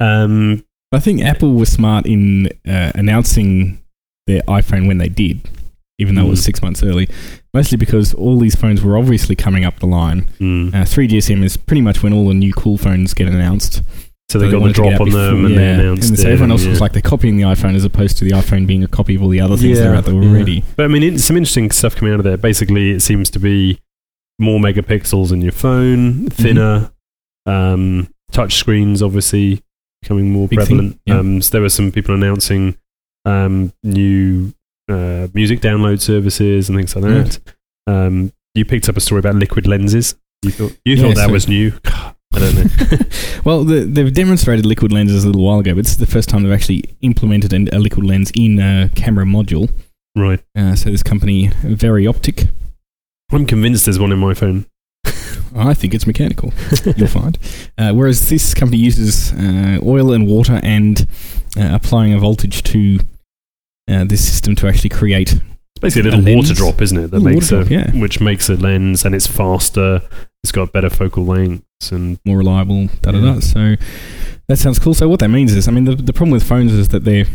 um, 0.00 0.64
I 0.92 1.00
think 1.00 1.22
Apple 1.22 1.54
was 1.54 1.70
smart 1.70 2.06
in 2.06 2.48
uh, 2.68 2.92
announcing 2.94 3.80
their 4.26 4.42
iPhone 4.42 4.86
when 4.86 4.98
they 4.98 5.08
did, 5.08 5.48
even 5.98 6.14
though 6.14 6.26
it 6.26 6.30
was 6.30 6.40
Mm. 6.40 6.44
six 6.44 6.62
months 6.62 6.82
early. 6.82 7.08
Mostly 7.54 7.76
because 7.78 8.14
all 8.14 8.38
these 8.38 8.54
phones 8.54 8.82
were 8.82 8.96
obviously 8.98 9.34
coming 9.34 9.64
up 9.64 9.78
the 9.80 9.86
line. 9.86 10.26
mm. 10.38 10.74
Uh, 10.74 10.84
3GSM 10.84 11.42
is 11.42 11.56
pretty 11.56 11.80
much 11.82 12.02
when 12.02 12.12
all 12.12 12.28
the 12.28 12.34
new 12.34 12.52
cool 12.52 12.76
phones 12.78 13.14
get 13.14 13.28
announced. 13.28 13.82
So 14.32 14.38
they 14.38 14.46
got 14.46 14.52
the 14.52 14.60
wanted 14.60 14.74
to 14.76 14.82
get 14.82 14.88
drop 14.96 15.00
out 15.00 15.06
on 15.06 15.10
them, 15.12 15.34
before- 15.42 15.46
and 15.46 15.58
they 15.58 15.70
announced 15.72 16.08
And 16.10 16.18
so 16.18 16.28
it, 16.28 16.32
everyone 16.32 16.50
else 16.50 16.64
yeah. 16.64 16.70
was 16.70 16.80
like 16.80 16.92
they're 16.92 17.02
copying 17.02 17.36
the 17.36 17.44
iPhone 17.44 17.74
as 17.76 17.84
opposed 17.84 18.16
to 18.18 18.24
the 18.24 18.30
iPhone 18.32 18.66
being 18.66 18.82
a 18.84 18.88
copy 18.88 19.14
of 19.14 19.22
all 19.22 19.28
the 19.28 19.40
other 19.40 19.56
things 19.56 19.78
that 19.78 19.88
are 19.88 19.94
out 19.94 20.04
there 20.04 20.14
yeah. 20.14 20.28
already. 20.28 20.64
But 20.76 20.84
I 20.84 20.88
mean, 20.88 21.18
some 21.18 21.36
interesting 21.36 21.70
stuff 21.70 21.94
coming 21.96 22.12
out 22.14 22.20
of 22.20 22.24
there. 22.24 22.36
Basically, 22.36 22.90
it 22.90 23.00
seems 23.00 23.30
to 23.30 23.38
be 23.38 23.80
more 24.38 24.58
megapixels 24.58 25.30
in 25.32 25.40
your 25.42 25.52
phone, 25.52 26.26
thinner, 26.28 26.90
um, 27.46 28.08
touch 28.32 28.54
screens, 28.54 29.02
obviously 29.02 29.62
becoming 30.00 30.30
more 30.32 30.48
Big 30.48 30.58
thing, 30.60 30.66
prevalent. 30.66 31.00
yeah. 31.06 31.18
Um, 31.18 31.42
so 31.42 31.50
there 31.52 31.60
were 31.62 31.68
some 31.68 31.92
people 31.92 32.14
announcing 32.14 32.76
um, 33.24 33.72
new 33.84 34.52
uh, 34.90 35.28
music 35.34 35.60
download 35.60 36.00
services 36.00 36.68
and 36.68 36.76
things 36.76 36.96
like 36.96 37.04
that. 37.04 37.38
Um, 37.86 38.32
you 38.54 38.64
picked 38.64 38.88
up 38.88 38.96
a 38.96 39.00
story 39.00 39.20
about 39.20 39.36
liquid 39.36 39.66
lenses. 39.66 40.16
You 40.42 40.50
thought 40.50 40.76
you 40.84 40.96
Yeah, 40.96 41.02
thought 41.04 41.14
that 41.16 41.26
so- 41.26 41.32
was 41.32 41.46
new. 41.48 41.72
I 42.34 42.38
don't 42.38 42.54
know. 42.54 42.98
well, 43.44 43.64
the, 43.64 43.80
they've 43.80 44.12
demonstrated 44.12 44.64
liquid 44.66 44.92
lenses 44.92 45.24
a 45.24 45.26
little 45.26 45.44
while 45.44 45.58
ago, 45.58 45.74
but 45.74 45.84
this 45.84 45.92
is 45.92 45.98
the 45.98 46.06
first 46.06 46.28
time 46.28 46.42
they've 46.42 46.52
actually 46.52 46.84
implemented 47.02 47.52
an, 47.52 47.68
a 47.72 47.78
liquid 47.78 48.06
lens 48.06 48.32
in 48.34 48.58
a 48.58 48.90
camera 48.94 49.24
module. 49.24 49.70
right. 50.16 50.40
Uh, 50.56 50.74
so 50.74 50.90
this 50.90 51.02
company, 51.02 51.48
Varioptic, 51.48 52.50
I'm 53.30 53.46
convinced 53.46 53.86
there's 53.86 53.98
one 53.98 54.12
in 54.12 54.18
my 54.18 54.34
phone. 54.34 54.66
I 55.56 55.74
think 55.74 55.94
it's 55.94 56.06
mechanical. 56.06 56.52
You'll 56.96 57.08
find. 57.08 57.38
Uh, 57.78 57.92
whereas 57.92 58.28
this 58.28 58.54
company 58.54 58.78
uses 58.78 59.32
uh, 59.32 59.78
oil 59.82 60.12
and 60.12 60.26
water 60.26 60.60
and 60.62 61.06
uh, 61.56 61.70
applying 61.72 62.12
a 62.12 62.18
voltage 62.18 62.62
to 62.64 63.00
uh, 63.88 64.04
this 64.04 64.26
system 64.26 64.54
to 64.56 64.68
actually 64.68 64.90
create. 64.90 65.40
Basically 65.82 66.08
a 66.10 66.14
A 66.14 66.16
little 66.16 66.24
lens? 66.36 66.48
water 66.48 66.54
drop, 66.54 66.80
isn't 66.80 66.96
it? 66.98 67.10
That 67.10 67.20
makes 67.20 67.52
a 67.52 67.56
drop, 67.64 67.70
yeah. 67.70 67.90
which 67.92 68.20
makes 68.20 68.48
a 68.48 68.54
lens 68.54 69.04
and 69.04 69.14
it's 69.14 69.26
faster. 69.26 70.00
It's 70.42 70.52
got 70.52 70.72
better 70.72 70.88
focal 70.90 71.24
lengths 71.26 71.92
and 71.92 72.18
more 72.24 72.38
reliable, 72.38 72.88
da 73.02 73.10
da 73.12 73.18
Yeah. 73.18 73.34
da. 73.34 73.40
So 73.40 73.76
that 74.48 74.58
sounds 74.58 74.78
cool. 74.78 74.94
So 74.94 75.08
what 75.08 75.20
that 75.20 75.28
means 75.28 75.52
is, 75.54 75.68
I 75.68 75.72
mean, 75.72 75.84
the, 75.84 75.94
the 75.96 76.12
problem 76.12 76.30
with 76.32 76.42
phones 76.44 76.72
is 76.72 76.88
that 76.88 77.04
they're 77.04 77.26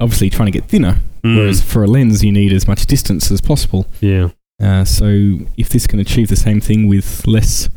obviously 0.00 0.30
trying 0.30 0.46
to 0.46 0.52
get 0.52 0.64
thinner, 0.68 0.96
Mm, 1.22 1.36
whereas 1.36 1.60
for 1.62 1.84
a 1.84 1.86
lens 1.86 2.24
you 2.24 2.32
need 2.32 2.52
as 2.52 2.66
much 2.66 2.86
distance 2.86 3.30
as 3.30 3.40
possible. 3.42 3.86
yeah, 4.00 4.28
Uh, 4.62 4.84
so 4.84 5.38
if 5.58 5.68
this 5.68 5.86
can 5.86 6.00
achieve 6.00 6.28
the 6.28 6.36
same 6.36 6.60
thing 6.60 6.88
with 6.88 7.26
less 7.26 7.68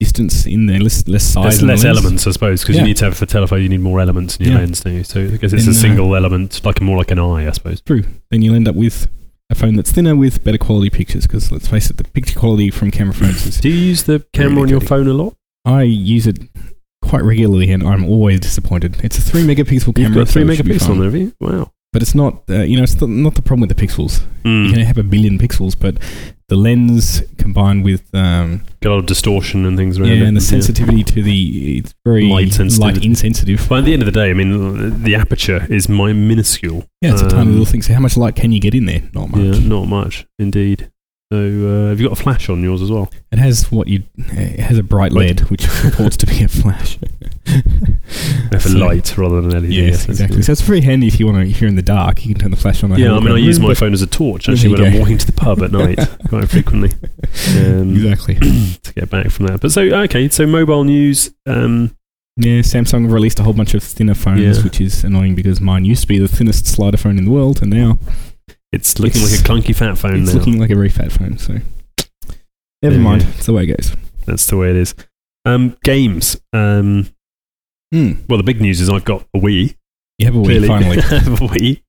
distance 0.00 0.44
in 0.46 0.66
there, 0.66 0.78
less 0.80 1.06
less 1.08 1.24
size, 1.24 1.60
the 1.60 1.66
less 1.66 1.84
elements, 1.84 2.26
I 2.26 2.32
suppose, 2.32 2.60
because 2.62 2.76
Yeah. 2.76 2.82
you 2.82 2.88
need 2.88 2.96
to 2.98 3.04
have 3.06 3.16
for 3.16 3.24
telephone. 3.26 3.62
You 3.62 3.68
need 3.68 3.80
more 3.80 4.00
elements 4.00 4.36
in 4.36 4.44
your 4.46 4.54
Yeah. 4.54 4.60
lens, 4.60 4.80
don't 4.80 4.94
you? 4.94 5.04
So 5.04 5.20
I 5.20 5.24
guess 5.36 5.52
it's 5.52 5.64
Then, 5.64 5.74
a 5.74 5.78
uh, 5.78 5.80
single 5.80 6.16
element, 6.16 6.60
like 6.64 6.80
more 6.82 6.98
like 6.98 7.10
an 7.12 7.18
eye, 7.18 7.46
I 7.48 7.50
suppose. 7.52 7.80
True. 7.80 8.02
Then 8.30 8.42
you'll 8.42 8.56
end 8.56 8.68
up 8.68 8.74
with 8.76 9.08
a 9.50 9.54
phone 9.54 9.76
that's 9.76 9.92
thinner 9.92 10.16
with 10.16 10.42
better 10.44 10.58
quality 10.58 10.90
pictures. 10.90 11.26
Because 11.26 11.50
let's 11.52 11.68
face 11.68 11.88
it, 11.90 11.96
the 11.96 12.04
picture 12.04 12.38
quality 12.38 12.70
from 12.70 12.90
camera 12.90 13.14
phones 13.14 13.46
is. 13.46 13.58
Do 13.60 13.68
you 13.68 13.76
use 13.76 14.04
the 14.04 14.24
camera 14.32 14.62
on 14.62 14.68
your 14.68 14.80
good. 14.80 14.88
phone 14.88 15.06
a 15.08 15.12
lot? 15.14 15.34
I 15.64 15.82
use 15.82 16.26
it 16.26 16.38
quite 17.02 17.22
regularly, 17.22 17.70
and 17.72 17.82
I'm 17.86 18.04
always 18.04 18.40
disappointed. 18.40 18.98
It's 19.04 19.18
a 19.18 19.22
three 19.22 19.42
megapixel 19.42 19.86
You've 19.86 19.94
camera. 19.96 20.24
got 20.24 20.28
three 20.28 20.44
so 20.44 20.50
it 20.52 20.56
should 20.56 20.66
be 20.66 20.72
megapixels 20.72 20.80
fine. 20.80 20.90
on 20.92 20.98
there, 20.98 21.04
have 21.10 21.14
you? 21.20 21.32
Wow. 21.40 21.72
But 21.92 22.02
it's 22.02 22.14
not, 22.14 22.42
uh, 22.50 22.62
you 22.62 22.76
know, 22.76 22.82
it's 22.82 22.96
the, 22.96 23.06
not 23.06 23.36
the 23.36 23.42
problem 23.42 23.66
with 23.68 23.76
the 23.76 23.86
pixels. 23.86 24.20
You 24.44 24.50
Mm. 24.50 24.70
can 24.74 24.80
have 24.80 24.98
a 24.98 25.02
billion 25.02 25.38
pixels, 25.38 25.78
but 25.78 25.96
the 26.48 26.56
lens 26.56 27.22
combined 27.38 27.84
with 27.84 28.02
um, 28.14 28.62
Got 28.80 28.90
a 28.90 28.92
lot 28.94 28.98
of 29.00 29.06
distortion 29.06 29.66
and 29.66 29.76
things 29.76 29.98
around 29.98 30.10
yeah, 30.10 30.14
it. 30.16 30.22
and 30.28 30.36
the 30.36 30.40
sensitivity 30.40 31.02
to 31.04 31.22
the 31.22 31.78
it's 31.78 31.94
very 32.04 32.24
Light 32.28 32.52
sensitivity. 32.52 32.98
light 33.00 33.04
insensitive. 33.04 33.66
But 33.68 33.80
at 33.80 33.84
the 33.84 33.92
end 33.92 34.02
of 34.02 34.06
the 34.06 34.12
day, 34.12 34.30
I 34.30 34.32
mean, 34.32 35.02
the 35.02 35.14
aperture 35.16 35.66
is 35.72 35.88
my 35.88 36.12
minuscule. 36.12 36.86
Yeah, 37.02 37.12
it's 37.12 37.22
a 37.22 37.28
tiny 37.28 37.42
Um, 37.42 37.50
little 37.50 37.64
thing. 37.66 37.82
So 37.82 37.94
how 37.94 38.00
much 38.00 38.16
light 38.16 38.36
can 38.36 38.52
you 38.52 38.60
get 38.60 38.74
in 38.74 38.86
there? 38.86 39.02
Not 39.12 39.30
much. 39.30 39.40
Yeah, 39.40 39.58
not 39.68 39.86
much, 39.86 40.26
indeed. 40.38 40.90
So 41.32 41.38
uh, 41.38 41.88
have 41.88 41.98
you 42.00 42.08
got 42.08 42.16
a 42.18 42.22
flash 42.22 42.48
on 42.48 42.62
yours 42.62 42.80
as 42.82 42.90
well? 42.92 43.10
It 43.32 43.38
has 43.40 43.72
what 43.72 43.88
you. 43.88 44.04
It 44.16 44.60
has 44.60 44.78
a 44.78 44.82
bright 44.84 45.12
Right. 45.12 45.28
LED, 45.30 45.40
which 45.50 45.66
purports 45.82 46.16
to 46.18 46.26
be 46.26 46.44
a 46.44 46.48
flash. 46.48 46.98
For 48.52 48.60
So- 48.60 48.78
light 48.78 49.18
rather 49.18 49.40
than 49.40 49.50
LED. 49.50 49.72
Yes, 49.72 49.88
yes, 49.90 50.08
exactly. 50.08 50.42
So 50.42 50.52
it's 50.52 50.60
very 50.60 50.82
handy 50.82 51.08
if 51.08 51.18
you 51.18 51.26
want 51.26 51.38
to. 51.44 51.50
If 51.50 51.60
you're 51.60 51.68
in 51.68 51.74
the 51.74 51.82
dark, 51.82 52.24
you 52.24 52.32
can 52.32 52.40
turn 52.40 52.50
the 52.52 52.56
flash 52.56 52.84
on. 52.84 52.96
Yeah, 52.96 53.14
I 53.16 53.18
mean, 53.18 53.32
I 53.32 53.38
use 53.38 53.58
my 53.58 53.74
phone 53.74 53.92
as 53.92 54.02
a 54.02 54.06
torch 54.06 54.48
actually 54.48 54.70
when 54.72 54.84
I'm 54.84 54.98
walking 55.00 55.18
to 55.18 55.26
the 55.26 55.32
pub 55.32 55.62
at 55.62 55.72
night 55.72 55.98
quite 56.28 56.48
frequently 56.48 56.90
um, 57.56 57.90
Exactly. 57.96 58.34
to 58.82 58.92
get 58.94 59.10
back 59.10 59.28
from 59.30 59.46
that. 59.46 59.60
But 59.60 59.72
so 59.72 59.82
okay, 59.82 60.28
so 60.28 60.46
mobile 60.46 60.84
news. 60.84 61.32
Um, 61.44 61.96
Yeah, 62.36 62.60
Samsung 62.60 63.10
released 63.10 63.40
a 63.40 63.42
whole 63.42 63.52
bunch 63.54 63.74
of 63.74 63.82
thinner 63.82 64.14
phones, 64.14 64.58
Yeah. 64.58 64.62
which 64.62 64.80
is 64.80 65.02
annoying 65.02 65.34
because 65.34 65.60
mine 65.60 65.84
used 65.84 66.02
to 66.02 66.06
be 66.08 66.18
the 66.18 66.28
thinnest 66.28 66.66
slider 66.68 66.98
phone 66.98 67.18
in 67.18 67.24
the 67.24 67.30
world, 67.32 67.62
and 67.62 67.70
now 67.72 67.98
it's 68.76 68.98
looking 68.98 69.22
It's- 69.22 69.32
like 69.32 69.40
a 69.40 69.52
clunky 69.72 69.74
fat 69.74 69.98
phone 69.98 70.22
it's 70.22 70.32
now. 70.32 70.38
looking 70.38 70.58
like 70.60 70.70
a 70.70 70.74
very 70.74 70.88
fat 70.88 71.10
phone. 71.12 71.38
So 71.38 71.58
never 72.82 72.96
you 72.96 73.00
mind. 73.02 73.22
It's 73.36 73.46
the 73.46 73.52
way 73.52 73.64
it 73.64 73.76
goes. 73.76 73.96
That's 74.26 74.46
the 74.46 74.56
way 74.56 74.70
it 74.70 74.76
is. 74.76 74.94
Um, 75.44 75.76
games. 75.84 76.40
Um, 76.52 77.08
Hmm. 77.92 78.12
well, 78.28 78.36
the 78.36 78.42
big 78.44 78.60
news 78.60 78.80
is 78.80 78.88
I've 78.88 79.04
got 79.04 79.26
a 79.34 79.38
Wii. 79.38 79.74
You 80.18 80.26
have 80.26 80.34
a 80.34 80.38
Wii 80.38 80.44
Clearly, 80.44 80.68
finally. 80.68 80.98
I 81.10 81.18
have 81.18 81.40
a 81.42 81.46
Wii. 81.46 81.82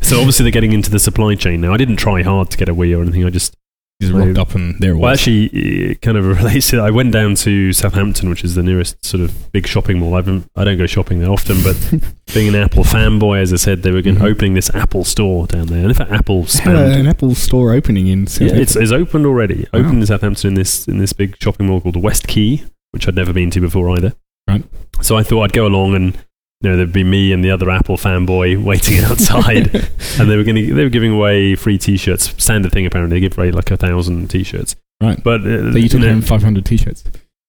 So 0.00 0.18
obviously 0.18 0.44
they're 0.44 0.52
getting 0.52 0.72
into 0.72 0.90
the 0.90 0.98
supply 0.98 1.34
chain 1.34 1.60
now. 1.60 1.72
I 1.74 1.76
didn't 1.76 1.96
try 1.96 2.22
hard 2.22 2.50
to 2.50 2.56
get 2.56 2.68
a 2.68 2.74
Wii 2.74 2.96
or 2.96 3.02
anything. 3.02 3.24
I 3.24 3.30
just 3.30 3.56
Just 4.02 4.12
rocked 4.12 4.38
up 4.38 4.54
and 4.54 4.78
there 4.80 4.90
it 4.92 4.94
was. 4.94 5.00
Well, 5.02 5.12
actually, 5.12 5.46
it 5.46 6.02
kind 6.02 6.16
of 6.16 6.26
relates 6.38 6.68
to. 6.70 6.80
I 6.80 6.90
went 6.90 7.12
down 7.12 7.34
to 7.36 7.72
Southampton, 7.72 8.28
which 8.30 8.44
is 8.44 8.54
the 8.54 8.62
nearest 8.62 9.04
sort 9.04 9.22
of 9.22 9.50
big 9.52 9.66
shopping 9.66 9.98
mall. 9.98 10.14
I've 10.14 10.24
been, 10.26 10.44
I 10.56 10.64
don't 10.64 10.78
go 10.78 10.86
shopping 10.86 11.20
there 11.20 11.30
often, 11.30 11.62
but 11.62 11.76
being 12.34 12.48
an 12.48 12.54
Apple 12.56 12.84
fanboy, 12.84 13.40
as 13.40 13.52
I 13.52 13.56
said, 13.56 13.82
they 13.82 13.90
were 13.90 14.02
going, 14.02 14.16
Mhm. 14.16 14.30
opening 14.30 14.54
this 14.54 14.74
Apple 14.74 15.04
store 15.04 15.46
down 15.46 15.66
there. 15.68 15.82
And 15.82 15.90
if 15.90 16.00
Apple 16.00 16.44
had 16.44 16.76
an 16.76 17.06
Apple 17.06 17.34
store 17.34 17.72
opening 17.72 18.06
in 18.08 18.20
Yeah, 18.20 18.26
Southampton. 18.26 18.58
it's, 18.60 18.76
it's 18.76 18.92
opened 18.92 19.26
already. 19.26 19.66
Wow. 19.72 19.80
Opened 19.80 20.00
in 20.00 20.06
Southampton 20.06 20.48
in 20.48 20.54
this 20.54 20.86
in 20.88 20.98
this 20.98 21.12
big 21.12 21.36
shopping 21.42 21.66
mall 21.66 21.80
called 21.80 21.94
the 21.94 22.00
West 22.00 22.26
Quay, 22.26 22.64
which 22.90 23.06
I'd 23.08 23.14
never 23.16 23.32
been 23.32 23.50
to 23.50 23.60
before 23.60 23.90
either. 23.96 24.12
Right. 24.48 24.64
So 25.00 25.16
I 25.16 25.22
thought 25.22 25.42
I'd 25.44 25.52
go 25.52 25.66
along 25.66 25.94
and. 25.94 26.18
You 26.62 26.70
know, 26.70 26.76
there'd 26.76 26.92
be 26.92 27.04
me 27.04 27.32
and 27.32 27.44
the 27.44 27.50
other 27.50 27.70
Apple 27.70 27.96
fanboy 27.96 28.62
waiting 28.64 29.02
outside, 29.04 29.74
and 30.18 30.30
they 30.30 30.36
were 30.36 30.44
going 30.44 30.56
to 30.56 30.74
they 30.74 30.84
were 30.84 30.90
giving 30.90 31.12
away 31.12 31.54
free 31.56 31.78
T-shirts. 31.78 32.34
Standard 32.42 32.72
thing 32.72 32.86
apparently, 32.86 33.16
they 33.16 33.20
give 33.20 33.36
away 33.36 33.50
like 33.50 33.70
a 33.70 33.76
thousand 33.76 34.28
T-shirts. 34.28 34.76
Right. 35.02 35.22
But 35.22 35.40
uh, 35.40 35.72
so 35.72 35.78
you 35.78 35.88
took 35.88 36.00
know, 36.00 36.08
home 36.10 36.22
500 36.22 36.64
t-shirts. 36.64 37.04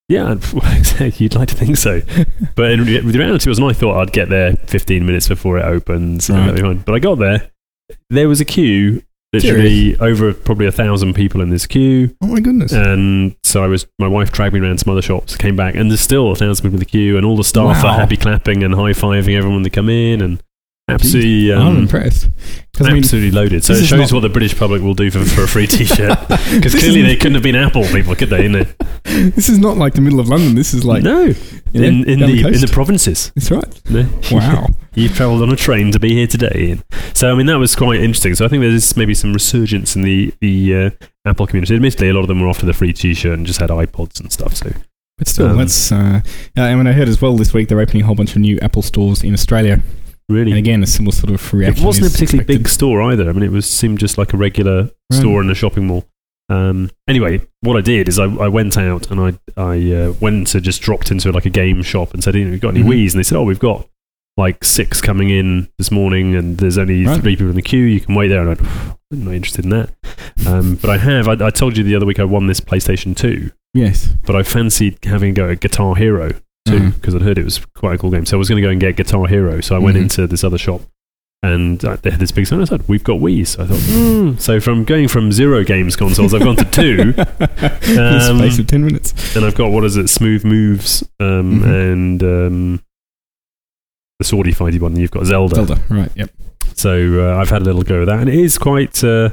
Yeah, 0.10 0.36
you'd 1.18 1.36
like 1.36 1.50
to 1.50 1.56
think 1.56 1.78
so. 1.78 2.02
But 2.56 2.72
in, 2.72 2.84
re- 2.84 3.00
the 3.00 3.20
reality 3.20 3.48
was, 3.48 3.60
and 3.60 3.68
I 3.68 3.74
thought 3.74 4.02
I'd 4.02 4.12
get 4.12 4.30
there 4.30 4.54
15 4.56 5.06
minutes 5.06 5.28
before 5.28 5.60
it 5.60 5.64
opens. 5.64 6.30
Right. 6.30 6.48
that'd 6.48 6.56
be 6.56 6.62
fine. 6.62 6.80
But 6.80 6.96
I 6.96 7.00
got 7.00 7.20
there. 7.20 7.52
There 8.10 8.28
was 8.28 8.42
a 8.42 8.46
queue, 8.46 9.04
literally 9.34 9.98
over 10.00 10.34
probably 10.34 10.68
a 10.68 10.72
thousand 10.72 11.14
people 11.16 11.42
in 11.42 11.50
this 11.50 11.66
queue. 11.68 12.16
Oh 12.22 12.28
my 12.28 12.40
goodness. 12.40 12.72
And 12.72 13.36
so 13.44 13.64
I 13.64 13.68
was, 13.68 13.86
my 14.00 14.08
wife 14.08 14.32
dragged 14.32 14.54
me 14.54 14.60
around 14.60 14.80
some 14.80 14.92
other 14.92 15.02
shops, 15.02 15.36
came 15.36 15.56
back, 15.56 15.76
and 15.76 15.90
there's 15.90 16.02
still 16.02 16.32
a 16.32 16.36
thousand 16.36 16.64
people 16.64 16.76
in 16.76 16.80
the 16.80 16.86
queue, 16.86 17.18
and 17.18 17.26
all 17.26 17.36
the 17.36 17.44
staff 17.44 17.84
Wow. 17.84 17.92
are 17.92 18.00
happy 18.00 18.18
clapping 18.18 18.64
and 18.64 18.74
high 18.76 18.92
fiving 18.92 19.36
everyone 19.36 19.64
that 19.64 19.72
come 19.74 19.90
in. 19.90 20.22
And 20.22 20.42
Absolutely, 20.90 21.54
I'm 21.54 21.78
impressed. 21.78 22.28
'Cause, 22.76 22.88
I 22.88 22.90
mean, 22.94 23.04
absolutely 23.04 23.32
loaded. 23.32 23.64
So 23.64 23.74
it 23.74 23.86
shows 23.86 24.00
not- 24.00 24.12
what 24.12 24.20
the 24.22 24.30
British 24.30 24.58
public 24.58 24.82
will 24.82 24.96
do 24.96 25.10
for, 25.12 25.24
for 25.24 25.44
a 25.44 25.48
free 25.48 25.68
T-shirt. 25.68 26.18
Because 26.54 26.76
clearly 26.76 27.02
they 27.04 27.16
couldn't 27.16 27.36
have 27.36 27.44
been 27.44 27.56
Apple 27.56 27.84
people, 27.86 28.16
could 28.16 28.30
they? 28.30 28.46
In 28.46 28.52
the, 28.54 28.68
this 29.36 29.48
is 29.48 29.60
not 29.60 29.78
like 29.78 29.94
the 29.94 30.02
middle 30.02 30.20
of 30.20 30.28
London. 30.28 30.56
This 30.56 30.74
is 30.74 30.84
like 30.84 31.02
no, 31.04 31.22
you 31.22 31.36
know, 31.74 31.88
in, 31.88 32.10
in 32.10 32.20
down 32.20 32.32
the, 32.32 32.48
in 32.48 32.60
the 32.62 32.70
provinces. 32.72 33.32
That's 33.36 33.50
right. 33.52 33.82
No. 33.90 34.08
Wow. 34.32 34.68
You've 34.96 35.16
travelled 35.16 35.42
on 35.42 35.52
a 35.52 35.56
train 35.56 35.92
to 35.92 36.00
be 36.00 36.14
here 36.14 36.28
today. 36.28 36.80
So, 37.14 37.32
I 37.32 37.36
mean, 37.36 37.46
that 37.48 37.58
was 37.58 37.76
quite 37.76 38.00
interesting. 38.02 38.36
So, 38.36 38.46
I 38.46 38.48
think 38.50 38.62
there's 38.62 38.96
maybe 38.98 39.14
some 39.16 39.34
resurgence 39.34 39.96
in 39.96 40.02
the, 40.04 40.34
the 40.42 40.76
uh, 40.76 40.90
Apple 41.26 41.48
community. 41.48 41.76
Admittedly, 41.76 42.10
a 42.10 42.14
lot 42.14 42.22
of 42.22 42.28
them 42.28 42.42
were 42.42 42.50
after 42.50 42.66
the 42.66 42.74
free 42.74 42.92
t 42.94 43.14
shirt 43.14 43.38
and 43.38 43.46
just 43.48 43.60
had 43.60 43.70
iPods 43.70 44.20
and 44.20 44.32
stuff. 44.32 44.56
So, 44.56 44.72
But 45.18 45.28
still, 45.28 45.48
Um, 45.48 45.58
that's. 45.58 45.92
Uh, 45.92 46.22
I 46.58 46.76
mean, 46.76 46.88
I 46.88 46.92
heard 46.92 47.08
as 47.08 47.22
well 47.22 47.36
this 47.38 47.54
week 47.54 47.70
they're 47.70 47.80
opening 47.80 48.04
a 48.04 48.06
whole 48.06 48.16
bunch 48.16 48.36
of 48.36 48.42
new 48.42 48.60
Apple 48.62 48.82
stores 48.82 49.24
in 49.24 49.34
Australia, 49.34 49.82
and 50.30 50.38
really, 50.38 50.58
again, 50.58 50.82
a 50.84 50.88
similar 50.88 51.12
sort 51.14 51.34
of 51.34 51.54
reaction. 51.54 51.84
it 51.84 51.86
wasn't 51.86 52.08
a 52.08 52.10
particularly 52.12 52.44
expected. 52.44 52.64
big 52.64 52.68
store 52.70 53.02
either. 53.04 53.30
I 53.30 53.34
mean, 53.34 53.44
it 53.44 53.52
was 53.52 53.70
seemed 53.70 54.00
just 54.00 54.18
like 54.18 54.34
a 54.34 54.38
regular 54.38 54.84
Right. 55.12 55.20
store 55.20 55.42
in 55.42 55.50
a 55.50 55.56
shopping 55.56 55.88
mall. 55.88 56.06
Um, 56.50 56.90
anyway, 57.08 57.42
what 57.62 57.78
I 57.78 57.82
did 57.82 58.08
is 58.10 58.20
I, 58.20 58.26
I 58.26 58.48
went 58.48 58.78
out 58.78 59.10
and 59.12 59.20
I 59.20 59.34
I 59.62 59.92
uh, 59.94 60.14
went 60.20 60.48
to 60.48 60.62
just 60.62 60.82
dropped 60.82 61.10
into 61.12 61.32
like 61.32 61.46
a 61.46 61.50
game 61.50 61.82
shop 61.84 62.14
and 62.14 62.24
said, 62.24 62.36
you 62.36 62.46
know, 62.46 62.52
"We've 62.52 62.60
got 62.62 62.76
any 62.76 62.84
Mhm. 62.84 62.90
Wii's?" 62.90 63.14
And 63.14 63.20
they 63.20 63.24
said, 63.24 63.38
"Oh, 63.38 63.44
we've 63.44 63.60
got 63.60 63.88
like 64.36 64.64
six 64.64 65.00
coming 65.02 65.30
in 65.30 65.70
this 65.78 65.92
morning, 65.92 66.36
and 66.36 66.58
there's 66.58 66.78
only 66.78 67.06
Right. 67.06 67.22
three 67.22 67.36
people 67.36 67.50
in 67.50 67.56
the 67.56 67.62
queue. 67.62 67.84
You 67.86 68.00
can 68.02 68.14
wait 68.16 68.28
there." 68.30 68.48
And 68.48 68.60
I, 68.60 68.66
I'm 69.12 69.24
not 69.26 69.34
interested 69.36 69.64
in 69.66 69.70
that. 69.72 69.92
Um, 70.48 70.76
but 70.82 70.90
I 70.90 70.98
have. 70.98 71.28
I, 71.28 71.48
I 71.48 71.50
told 71.50 71.78
you 71.78 71.84
the 71.84 71.96
other 71.96 72.06
week 72.06 72.20
I 72.20 72.24
won 72.26 72.48
this 72.48 72.60
PlayStation 72.60 73.16
Two, 73.16 73.52
Yes. 73.74 74.08
but 74.26 74.36
I 74.36 74.44
fancied 74.44 74.98
having 75.06 75.30
a 75.32 75.34
go 75.34 75.50
at 75.50 75.60
Guitar 75.62 75.96
Hero 75.96 76.32
too 76.66 76.92
because 76.92 77.14
I'd 77.16 77.22
heard 77.22 77.38
it 77.38 77.44
was 77.46 77.60
quite 77.76 77.96
a 77.96 77.98
cool 77.98 78.12
game. 78.12 78.26
So 78.26 78.38
I 78.38 78.40
was 78.40 78.50
going 78.50 78.62
to 78.62 78.66
go 78.68 78.72
and 78.72 78.80
get 78.80 78.96
Guitar 78.96 79.26
Hero. 79.28 79.62
So 79.62 79.76
I 79.76 79.80
went 79.80 79.98
Mhm. 79.98 80.02
into 80.04 80.28
this 80.28 80.44
other 80.44 80.58
shop. 80.58 80.82
And 81.46 81.84
uh, 81.84 81.98
they 82.02 82.10
had 82.10 82.22
this 82.22 82.32
big 82.32 82.48
sign. 82.48 82.62
I 82.62 82.64
said, 82.64 82.88
"We've 82.88 83.04
got 83.04 83.20
Wii." 83.20 83.46
So 83.46 83.64
I 83.64 83.68
thought, 83.68 83.82
hmm. 83.82 84.38
so 84.38 84.62
from 84.62 84.86
going 84.86 85.10
from 85.10 85.30
zero 85.34 85.66
games 85.66 85.98
consoles, 85.98 86.34
I've 86.34 86.40
gone 86.42 86.56
to 86.56 86.64
two, 86.64 87.14
in 87.92 88.00
Um, 88.00 88.38
space 88.40 88.60
of 88.60 88.68
ten 88.68 88.86
minutes. 88.86 89.36
and 89.36 89.44
I've 89.44 89.54
got 89.56 89.70
what 89.74 89.84
is 89.84 89.98
it, 89.98 90.08
Smooth 90.08 90.46
Moves, 90.46 91.04
um, 91.20 91.60
Mhm. 91.62 91.92
and 91.92 92.24
um, 92.24 92.82
the 94.20 94.24
swordy 94.26 94.56
fighty 94.56 94.80
one. 94.80 94.96
You've 94.96 95.12
got 95.12 95.26
Zelda. 95.26 95.56
Zelda. 95.56 95.82
Right. 95.90 96.12
Yep. 96.16 96.30
So 96.76 97.20
uh, 97.30 97.38
I've 97.38 97.50
had 97.50 97.62
a 97.62 97.66
little 97.66 97.84
go 97.84 97.96
of 98.02 98.06
that, 98.08 98.20
and 98.22 98.30
it 98.30 98.36
is 98.36 98.58
quite, 98.58 99.04
uh, 99.04 99.32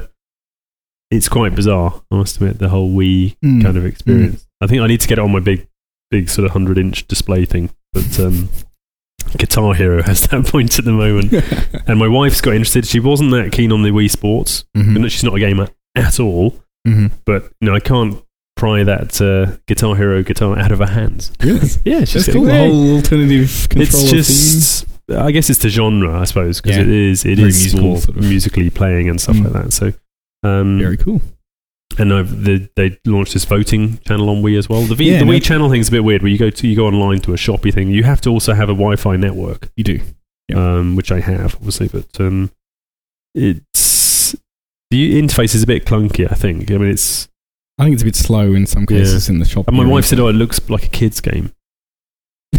it's 1.11 1.29
quite 1.29 1.55
bizarre. 1.55 2.01
I 2.11 2.15
must 2.17 2.35
admit, 2.35 2.59
the 2.59 2.67
whole 2.67 2.91
Wii 2.93 3.37
Mm. 3.41 3.63
kind 3.63 3.77
of 3.77 3.85
experience. 3.85 4.45
I 4.59 4.67
think 4.67 4.81
I 4.81 4.87
need 4.87 4.99
to 4.99 5.07
get 5.07 5.17
it 5.17 5.21
on 5.21 5.31
my 5.31 5.39
big, 5.39 5.65
big 6.11 6.29
sort 6.29 6.45
of 6.45 6.51
hundred 6.51 6.77
inch 6.77 7.07
display 7.07 7.45
thing, 7.45 7.71
but. 7.93 8.19
Um, 8.19 8.49
Guitar 9.37 9.73
Hero 9.75 10.01
has 10.03 10.21
that 10.27 10.45
point 10.47 10.77
at 10.79 10.83
the 10.83 10.91
moment, 10.91 11.31
and 11.87 11.99
my 11.99 12.07
wife's 12.07 12.41
got 12.41 12.53
interested. 12.55 12.85
She 12.87 12.99
wasn't 12.99 13.31
that 13.31 13.51
keen 13.51 13.71
on 13.71 13.83
the 13.83 13.91
Wii 13.91 14.09
Sports. 14.09 14.65
Mhm. 14.75 15.09
She's 15.09 15.23
not 15.23 15.35
a 15.35 15.39
gamer 15.39 15.67
at 15.95 16.19
all, 16.19 16.55
Mhm. 16.87 17.11
but 17.23 17.43
you 17.61 17.69
know 17.69 17.75
I 17.75 17.79
can't 17.79 18.21
pry 18.57 18.83
that 18.83 19.21
uh, 19.21 19.57
Guitar 19.67 19.95
Hero 19.95 20.23
guitar 20.23 20.57
out 20.57 20.71
of 20.71 20.79
her 20.79 20.87
hands. 20.87 21.31
Really? 21.41 21.59
Yeah, 21.85 21.99
she's 22.03 22.25
That's 22.25 22.35
cool. 22.35 22.45
The 22.45 22.57
whole 22.57 22.95
alternative 22.95 23.67
controller 23.69 23.87
It's 23.87 24.09
just, 24.11 24.85
I 25.09 25.31
guess 25.31 25.49
it's 25.51 25.59
the 25.59 25.69
genre, 25.69 26.19
I 26.19 26.23
suppose, 26.25 26.59
because 26.59 26.77
Yeah. 26.77 26.83
it 26.83 26.89
is 26.89 27.23
it 27.23 27.35
Very 27.37 27.49
is 27.49 27.61
musical, 27.61 27.87
more 27.87 28.01
sort 28.01 28.17
of. 28.17 28.23
musically 28.23 28.69
playing 28.71 29.07
and 29.07 29.21
stuff 29.21 29.35
Mm. 29.37 29.43
like 29.53 29.53
that. 29.65 29.71
So, 29.73 29.93
um. 30.43 30.79
Very 30.79 30.97
cool. 30.97 31.21
And 31.99 32.13
I've, 32.13 32.43
the, 32.43 32.69
they 32.75 32.97
launched 33.05 33.33
this 33.33 33.45
voting 33.45 33.97
channel 34.07 34.29
on 34.29 34.41
Wii 34.41 34.57
as 34.57 34.67
well. 34.69 34.81
The, 34.83 34.95
v, 34.95 35.11
Yeah, 35.11 35.19
the 35.19 35.25
no- 35.25 35.31
Wii 35.33 35.43
channel 35.43 35.69
thing's 35.69 35.87
a 35.89 35.91
bit 35.91 36.03
weird. 36.03 36.21
Where 36.21 36.31
you 36.31 36.37
go 36.37 36.49
to 36.49 36.67
you 36.67 36.75
go 36.75 36.87
online 36.87 37.19
to 37.21 37.33
a 37.33 37.37
shoppy 37.37 37.71
thing, 37.71 37.89
you 37.89 38.03
have 38.03 38.21
to 38.21 38.29
also 38.29 38.53
have 38.53 38.69
a 38.69 38.73
Wi-Fi 38.73 39.15
network, 39.17 39.69
You 39.75 39.83
do. 39.83 39.99
Yeah. 40.47 40.57
um, 40.77 40.95
which 40.95 41.11
I 41.11 41.19
have 41.21 41.55
obviously, 41.55 41.87
but 41.87 42.07
um, 42.19 42.51
it's 43.35 44.35
the 44.89 45.21
interface 45.21 45.55
is 45.55 45.63
a 45.63 45.67
bit 45.67 45.85
clunky. 45.85 46.29
I 46.29 46.35
think. 46.35 46.69
I 46.71 46.77
mean, 46.77 46.89
it's 46.89 47.29
I 47.77 47.83
think 47.83 47.93
it's 47.93 48.03
a 48.03 48.05
bit 48.05 48.15
slow 48.15 48.53
in 48.53 48.65
some 48.67 48.85
cases 48.85 49.29
in 49.29 49.39
the 49.39 49.45
shop. 49.45 49.67
and 49.67 49.77
my 49.77 49.83
area. 49.83 49.93
wife 49.93 50.05
said, 50.05 50.19
"Oh, 50.19 50.27
it 50.27 50.33
looks 50.33 50.59
like 50.69 50.85
a 50.85 50.89
kids 50.89 51.21
game." 51.21 51.53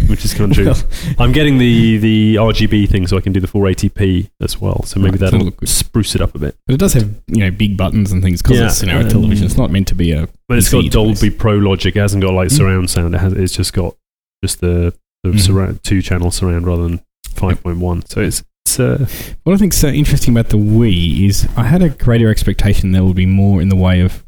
Which 0.08 0.24
is 0.24 0.34
kind 0.34 0.50
of 0.50 0.56
true. 0.56 1.14
I'm 1.18 1.32
getting 1.32 1.58
the, 1.58 1.96
the 1.98 2.34
RGB 2.36 2.88
thing 2.88 3.06
so 3.06 3.16
I 3.16 3.20
can 3.20 3.32
do 3.32 3.40
the 3.40 3.46
480p 3.46 4.30
as 4.40 4.60
well. 4.60 4.82
So 4.84 4.98
maybe 5.00 5.12
Right, 5.12 5.20
that'll 5.20 5.34
it'll 5.36 5.44
look 5.46 5.56
good. 5.58 5.68
spruce 5.68 6.14
it 6.14 6.20
up 6.20 6.34
a 6.34 6.38
bit. 6.38 6.56
but 6.66 6.74
it 6.74 6.78
does 6.78 6.92
have 6.94 7.08
you 7.28 7.38
know 7.44 7.50
big 7.50 7.76
buttons 7.76 8.10
and 8.12 8.22
things 8.22 8.42
because 8.42 8.58
Yeah, 8.58 8.66
it's 8.66 8.82
you 8.82 8.88
know, 8.88 9.00
a 9.00 9.04
um, 9.04 9.08
television. 9.08 9.46
It's 9.46 9.56
not 9.56 9.70
meant 9.70 9.88
to 9.88 9.94
be 9.94 10.12
a. 10.12 10.28
But 10.48 10.58
it's 10.58 10.70
got 10.70 10.84
PC 10.84 10.90
Dolby 10.90 11.14
device. 11.14 11.34
Pro 11.38 11.54
Logic. 11.54 11.94
It 11.96 12.00
hasn't 12.00 12.22
got 12.22 12.34
like 12.34 12.48
Mm. 12.48 12.56
surround 12.56 12.90
sound. 12.90 13.14
It 13.14 13.18
has. 13.18 13.32
It's 13.34 13.54
just 13.54 13.72
got 13.72 13.94
just 14.42 14.60
the, 14.60 14.94
the 15.22 15.30
Mhm. 15.30 15.40
surround 15.40 15.82
two 15.84 16.02
channel 16.02 16.30
surround 16.30 16.66
rather 16.66 16.82
than 16.82 17.00
5.1. 17.34 18.02
So 18.08 18.20
it's 18.20 18.42
it's 18.66 18.78
uh, 18.80 19.06
What 19.44 19.54
I 19.54 19.56
think's 19.56 19.76
so 19.76 19.88
interesting 19.88 20.34
about 20.34 20.50
the 20.50 20.56
Wii 20.58 21.26
is 21.28 21.48
I 21.56 21.64
had 21.64 21.82
a 21.82 21.88
greater 21.90 22.28
expectation 22.30 22.92
there 22.92 23.04
would 23.04 23.16
be 23.16 23.26
more 23.26 23.60
in 23.62 23.68
the 23.68 23.76
way 23.76 24.00
of 24.00 24.24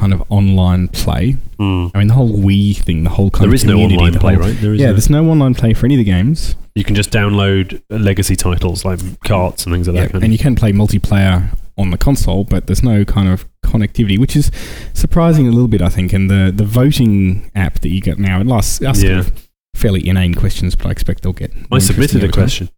kind 0.00 0.12
of 0.12 0.22
online 0.30 0.88
play. 0.88 1.36
Hmm. 1.58 1.86
I 1.94 1.98
mean, 1.98 2.08
the 2.08 2.14
whole 2.14 2.30
Wii 2.46 2.76
thing, 2.76 3.04
the 3.04 3.10
whole 3.10 3.30
kind 3.30 3.44
there 3.44 3.50
of 3.50 3.54
is 3.54 3.64
no 3.64 3.78
online 3.78 4.14
play, 4.14 4.34
whole- 4.34 4.44
right? 4.44 4.56
There 4.60 4.72
is 4.74 4.80
Yeah, 4.80 4.86
no- 4.88 4.92
there's 4.94 5.10
no 5.10 5.28
online 5.30 5.54
play 5.54 5.74
for 5.74 5.86
any 5.86 5.94
of 5.96 5.98
the 5.98 6.04
games. 6.04 6.56
you 6.76 6.84
can 6.84 6.94
just 6.94 7.10
download 7.10 7.82
legacy 7.90 8.36
titles 8.36 8.84
like 8.84 9.00
carts 9.24 9.64
and 9.66 9.74
things 9.74 9.86
like 9.88 9.96
Yeah, 9.96 10.02
that. 10.04 10.12
Kind 10.12 10.24
and 10.24 10.32
you 10.32 10.38
can 10.38 10.54
play 10.54 10.72
multiplayer 10.72 11.48
on 11.76 11.90
the 11.90 11.98
console, 11.98 12.44
but 12.44 12.66
there's 12.66 12.82
no 12.82 13.04
kind 13.04 13.28
of 13.28 13.44
connectivity, 13.66 14.18
which 14.18 14.36
is 14.36 14.50
surprising 14.94 15.46
a 15.48 15.50
little 15.50 15.68
bit, 15.68 15.82
I 15.82 15.88
think. 15.88 16.12
And 16.12 16.30
the, 16.30 16.52
the 16.54 16.64
voting 16.64 17.50
app 17.54 17.80
that 17.80 17.90
you 17.90 18.00
get 18.00 18.18
now, 18.18 18.40
it 18.40 18.46
lasts 18.46 18.80
asks 18.82 19.02
Yeah. 19.02 19.18
of 19.20 19.32
fairly 19.74 20.06
inane 20.06 20.34
questions, 20.34 20.74
but 20.76 20.86
I 20.86 20.90
expect 20.90 21.22
they'll 21.22 21.32
get. 21.32 21.52
I 21.72 21.78
submitted 21.78 22.16
a 22.16 22.24
over 22.24 22.32
time. 22.32 22.42
question. 22.42 22.68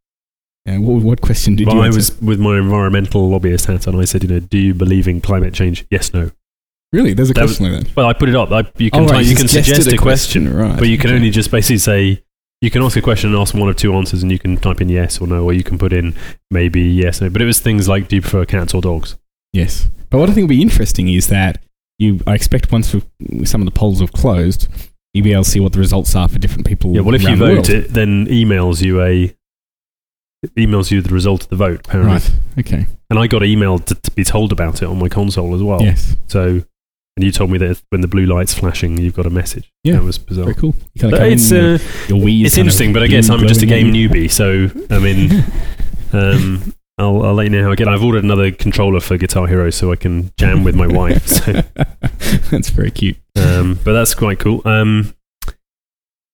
Yeah, 0.67 0.79
what, 0.79 1.03
what 1.03 1.21
question 1.21 1.57
did 1.57 1.67
Well, 1.67 1.77
you 1.77 1.83
I 1.83 1.89
was 1.91 2.21
with 2.23 2.39
my 2.41 2.57
environmental 2.59 3.29
lobbyist 3.29 3.67
hat 3.67 3.87
on. 3.89 4.01
I 4.01 4.05
said, 4.05 4.23
you 4.23 4.29
know, 4.29 4.39
do 4.41 4.59
you 4.59 4.75
believe 4.75 5.07
in 5.09 5.21
climate 5.21 5.53
change? 5.55 5.85
Yes, 5.91 6.15
no. 6.15 6.31
Really? 6.93 7.15
There's 7.15 7.31
a 7.31 7.33
That 7.33 7.45
question 7.47 7.73
like 7.73 7.85
that. 7.85 7.97
Well, 7.97 8.07
I 8.07 8.13
put 8.13 8.29
it 8.29 8.35
up. 8.35 8.51
I, 8.53 8.59
you 8.79 8.91
can 8.91 9.01
Oh, 9.05 9.07
right, 9.07 9.19
type- 9.19 9.27
you 9.27 9.37
can 9.37 9.49
suggest 9.49 9.91
a 9.91 9.97
question, 9.97 10.53
right? 10.55 10.79
but 10.79 10.89
you 10.89 10.99
can 10.99 11.09
okay. 11.11 11.17
only 11.17 11.31
just 11.31 11.51
basically 11.51 11.79
say 11.79 12.23
you 12.61 12.71
can 12.71 12.83
ask 12.83 12.97
a 12.97 13.03
question 13.03 13.31
and 13.31 13.39
ask 13.41 13.55
one 13.55 13.69
of 13.69 13.77
two 13.77 13.95
answers, 13.95 14.23
and 14.23 14.31
you 14.31 14.39
can 14.39 14.57
type 14.57 14.81
in 14.81 14.89
yes 14.89 15.21
or 15.21 15.27
no, 15.27 15.43
or 15.45 15.53
you 15.53 15.65
can 15.65 15.79
put 15.79 15.93
in 15.93 16.15
maybe 16.51 16.83
yes, 16.83 17.21
no. 17.21 17.29
But 17.31 17.43
it 17.43 17.47
was 17.47 17.59
things 17.61 17.89
like, 17.89 18.09
do 18.09 18.17
you 18.17 18.23
prefer 18.23 18.45
cats 18.45 18.75
or 18.75 18.81
dogs? 18.83 19.17
Yes. 19.53 19.89
But 20.11 20.19
what 20.19 20.29
I 20.31 20.33
think 20.35 20.45
would 20.45 20.55
be 20.55 20.63
interesting 20.63 21.09
is 21.09 21.29
that 21.29 21.63
you, 21.99 22.21
I 22.27 22.35
expect 22.35 22.71
once 22.71 22.95
some 23.45 23.61
of 23.63 23.65
the 23.65 23.71
polls 23.73 24.01
have 24.01 24.13
closed, 24.13 24.69
you'll 25.15 25.25
be 25.25 25.33
able 25.33 25.45
to 25.45 25.51
see 25.51 25.61
what 25.61 25.73
the 25.73 25.79
results 25.79 26.15
are 26.15 26.29
for 26.29 26.39
different 26.39 26.67
people. 26.67 26.95
Yeah. 26.95 27.01
Well, 27.01 27.15
if 27.15 27.23
you 27.23 27.29
around 27.31 27.39
the 27.39 27.55
vote, 27.57 27.69
it 27.71 27.89
then 27.91 28.27
emails 28.27 28.83
you 28.83 29.03
a 29.03 29.35
emails 30.59 30.91
you 30.91 31.01
the 31.01 31.15
result 31.15 31.45
of 31.45 31.49
the 31.51 31.57
vote. 31.57 31.81
Apparently, 31.87 32.13
Right. 32.15 32.31
Okay. 32.59 32.87
and 33.11 33.19
I 33.19 33.27
got 33.27 33.43
emailed 33.43 33.87
to, 33.87 33.95
to 33.95 34.11
be 34.13 34.25
told 34.25 34.53
about 34.53 34.83
it 34.83 34.87
on 34.89 34.99
my 34.99 35.09
console 35.09 35.55
as 35.55 35.63
well. 35.63 35.81
yes. 35.83 36.17
So, 36.29 36.63
and 37.17 37.25
you 37.25 37.31
told 37.33 37.51
me 37.51 37.59
that 37.59 37.83
when 37.91 38.01
the 38.01 38.09
blue 38.09 38.25
light's 38.27 38.55
flashing, 38.55 38.97
you've 38.99 39.15
got 39.15 39.27
a 39.27 39.31
message. 39.31 39.71
Yeah. 39.85 39.95
that 39.97 40.03
was 40.05 40.19
bizarre. 40.19 40.45
Very 40.47 40.55
cool. 40.57 40.75
You 40.95 41.01
kinda 41.01 41.11
But 41.17 41.19
come 41.19 41.27
in, 41.27 41.33
it's 41.35 41.53
uh, 41.53 41.79
your 42.09 42.19
Wii 42.25 42.41
is 42.41 42.47
it's 42.47 42.55
kind 42.57 42.61
of 42.63 42.67
interesting, 42.67 42.93
but 42.93 43.03
I 43.03 43.07
guess 43.09 43.29
I'm 43.31 43.41
just 43.47 43.63
a 43.63 43.67
game 43.67 43.93
newbie. 43.93 44.31
So 44.31 44.69
I 44.95 44.99
mean, 44.99 45.45
um, 46.13 46.75
I'll, 46.99 47.23
I'll 47.23 47.35
let 47.35 47.45
you 47.45 47.51
know 47.51 47.65
how 47.65 47.73
I 47.73 47.75
get. 47.75 47.89
I've 47.89 48.03
ordered 48.03 48.25
another 48.25 48.51
controller 48.51 49.01
for 49.01 49.17
Guitar 49.17 49.47
Hero 49.47 49.71
so 49.71 49.93
I 49.93 49.97
can 49.97 50.31
jam 50.39 50.63
with 50.65 50.75
my 50.75 50.87
wife. 50.87 51.27
So, 51.27 51.53
That's 52.51 52.71
very 52.71 52.91
cute. 52.91 53.17
um, 53.37 53.79
but 53.83 53.93
that's 53.95 54.15
quite 54.15 54.39
cool. 54.39 54.61
Um, 54.67 55.15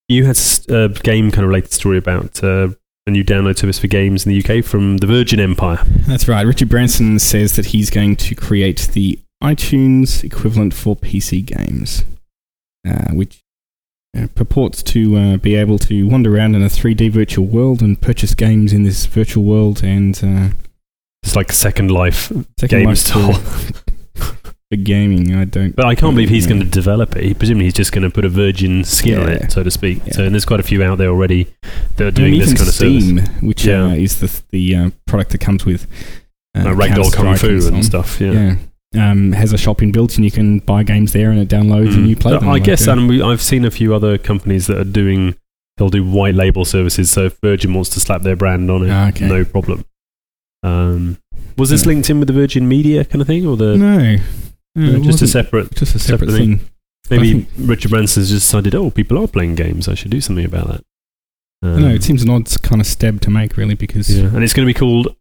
you 0.09 0.25
had 0.25 0.39
a 0.69 0.89
game 0.89 1.31
kind 1.31 1.45
of 1.45 1.49
related 1.49 1.73
story 1.73 1.99
about 1.99 2.43
uh, 2.43 2.69
a 3.07 3.11
new 3.11 3.23
download 3.25 3.59
service 3.59 3.79
for 3.79 3.87
games 3.87 4.27
in 4.27 4.33
the 4.33 4.43
UK 4.59 4.65
from 4.65 4.97
the 4.99 5.07
Virgin 5.07 5.39
Empire. 5.39 5.79
That's 6.07 6.27
right. 6.29 6.43
Richard 6.47 6.69
Branson 6.69 7.19
says 7.19 7.57
that 7.57 7.67
he's 7.67 7.91
going 7.91 8.17
to 8.17 8.35
create 8.35 8.89
the 8.93 9.19
iTunes 9.43 10.25
equivalent 10.25 10.75
for 10.75 10.97
PC 10.97 11.45
games, 11.45 12.05
uh, 12.87 13.13
which 13.13 13.43
uh, 14.17 14.27
purports 14.35 14.83
to 14.83 15.17
uh, 15.17 15.37
be 15.37 15.55
able 15.55 15.79
to 15.79 16.09
wander 16.09 16.35
around 16.35 16.55
in 16.57 16.63
a 16.63 16.67
3D 16.67 17.11
virtual 17.11 17.47
world 17.47 17.81
and 17.83 18.01
purchase 18.01 18.35
games 18.35 18.73
in 18.73 18.83
this 18.83 19.07
virtual 19.07 19.45
world 19.45 19.83
and 19.85 20.21
uh, 20.25 20.49
It's 21.23 21.37
like 21.37 21.53
Second 21.53 21.91
Life 21.91 22.33
Second 22.59 22.79
game 22.81 22.89
Life 22.89 22.99
style. 22.99 23.33
for- 24.15 24.35
gaming. 24.85 25.35
I 25.35 25.45
don't. 25.47 25.75
But 25.75 25.87
I 25.87 25.95
can't 25.95 26.15
believe 26.15 26.29
he's 26.29 26.47
going 26.47 26.61
to 26.61 26.67
develop 26.67 27.17
it. 27.17 27.25
He, 27.25 27.33
presumably, 27.35 27.65
he's 27.65 27.73
just 27.75 27.91
going 27.91 28.03
to 28.03 28.11
put 28.11 28.27
a 28.27 28.29
Virgin 28.29 28.85
skin 28.85 29.19
on 29.19 29.29
it, 29.31 29.51
so 29.51 29.63
to 29.63 29.71
speak. 29.71 30.03
Yeah. 30.07 30.13
So, 30.13 30.25
and 30.25 30.35
there's 30.35 30.45
quite 30.45 30.61
a 30.61 30.63
few 30.63 30.83
out 30.83 30.99
there 30.99 31.09
already 31.09 31.47
that 31.97 32.05
are 32.05 32.07
I 32.09 32.11
mean, 32.11 32.33
doing 32.35 32.39
this 32.39 32.53
kind 32.55 32.69
of 32.69 32.75
service. 32.75 33.29
Which 33.41 33.65
Yeah. 33.65 33.85
uh, 33.87 33.91
is 33.95 34.21
the 34.21 34.43
the 34.51 34.75
uh, 34.77 34.91
product 35.07 35.31
that 35.31 35.39
comes 35.39 35.65
with 35.65 35.87
uh, 36.55 36.61
Uh, 36.69 36.75
Ragdoll 36.75 37.11
Kung 37.15 37.35
Fu 37.37 37.49
and 37.67 37.77
on. 37.77 37.83
stuff. 37.83 38.21
Yeah. 38.21 38.57
Um, 38.97 39.33
has 39.33 39.53
a 39.53 39.59
shop 39.59 39.79
inbuilt 39.79 40.17
and 40.17 40.25
you 40.25 40.31
can 40.31 40.61
buy 40.61 40.83
games 40.83 41.13
there 41.13 41.31
and 41.31 41.39
it 41.39 41.49
downloads 41.49 41.95
and 41.95 42.07
Mm. 42.07 42.09
you 42.09 42.17
play 42.17 42.33
them. 42.33 42.45
I 42.49 42.53
like, 42.53 42.65
guess 42.65 42.87
and 42.87 43.07
we, 43.07 43.21
I've 43.21 43.43
seen 43.43 43.67
a 43.67 43.71
few 43.71 43.95
other 43.95 44.17
companies 44.17 44.67
that 44.69 44.79
are 44.79 44.85
doing. 44.85 45.35
They'll 45.77 45.91
do 45.91 46.03
white 46.03 46.35
label 46.35 46.65
services. 46.65 47.11
So 47.11 47.27
if 47.27 47.39
Virgin 47.43 47.75
wants 47.75 47.91
to 47.91 48.01
slap 48.01 48.23
their 48.23 48.35
brand 48.35 48.71
on 48.71 48.85
it, 48.87 48.91
Ah, 48.91 49.09
okay. 49.09 49.29
no 49.29 49.45
problem. 49.45 49.85
Um, 50.63 51.19
was 51.59 51.69
this 51.71 51.83
Yeah. 51.83 51.89
linked 51.89 52.09
in 52.11 52.19
with 52.19 52.29
the 52.29 52.33
Virgin 52.33 52.67
Media 52.67 53.05
kind 53.05 53.21
of 53.21 53.27
thing, 53.27 53.47
or 53.47 53.57
the 53.59 53.77
no, 53.77 54.17
no, 54.75 55.05
just 55.05 55.21
a 55.23 55.29
separate? 55.29 55.75
just 55.75 55.95
a 55.95 55.99
separate 55.99 56.31
separate 56.31 56.39
thing. 56.39 56.61
thing. 57.07 57.21
Maybe 57.21 57.47
Richard 57.59 57.91
Branson's 57.91 58.31
just 58.31 58.47
decided, 58.47 58.75
oh, 58.75 58.91
people 58.91 59.19
are 59.19 59.27
playing 59.29 59.55
games. 59.55 59.87
I 59.87 59.95
should 59.95 60.11
do 60.11 60.21
something 60.21 60.45
about 60.47 60.67
that. 60.69 60.81
I 61.63 61.67
don't 61.81 61.85
it 61.91 62.03
seems 62.05 62.23
an 62.23 62.31
odd 62.31 62.51
kind 62.63 62.81
of 62.81 62.87
step 62.87 63.21
to 63.21 63.31
make, 63.31 63.57
really, 63.57 63.75
because 63.75 64.09
yeah. 64.17 64.27
And 64.35 64.43
it's 64.43 64.53
going 64.55 64.67
to 64.67 64.73
be 64.73 64.79
called 64.79 65.15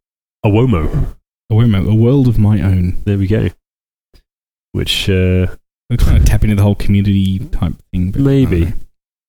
Awomo. 0.46 1.16
A, 1.50 1.56
world- 1.56 1.88
a 1.88 1.96
world 1.96 2.28
of 2.28 2.38
my 2.40 2.62
own. 2.62 2.98
There 3.06 3.18
we 3.18 3.28
go. 3.28 3.50
Which 4.72 5.10
uh, 5.10 5.48
We're 5.90 5.98
trying 5.98 6.20
to 6.20 6.26
tap 6.26 6.44
into 6.44 6.56
the 6.56 6.62
whole 6.64 6.76
community 6.76 7.40
type 7.40 7.74
thing. 7.92 8.12
But 8.12 8.22
I 8.22 8.24
Maybe. 8.24 8.60
don't 8.62 8.70
know. 8.70 8.76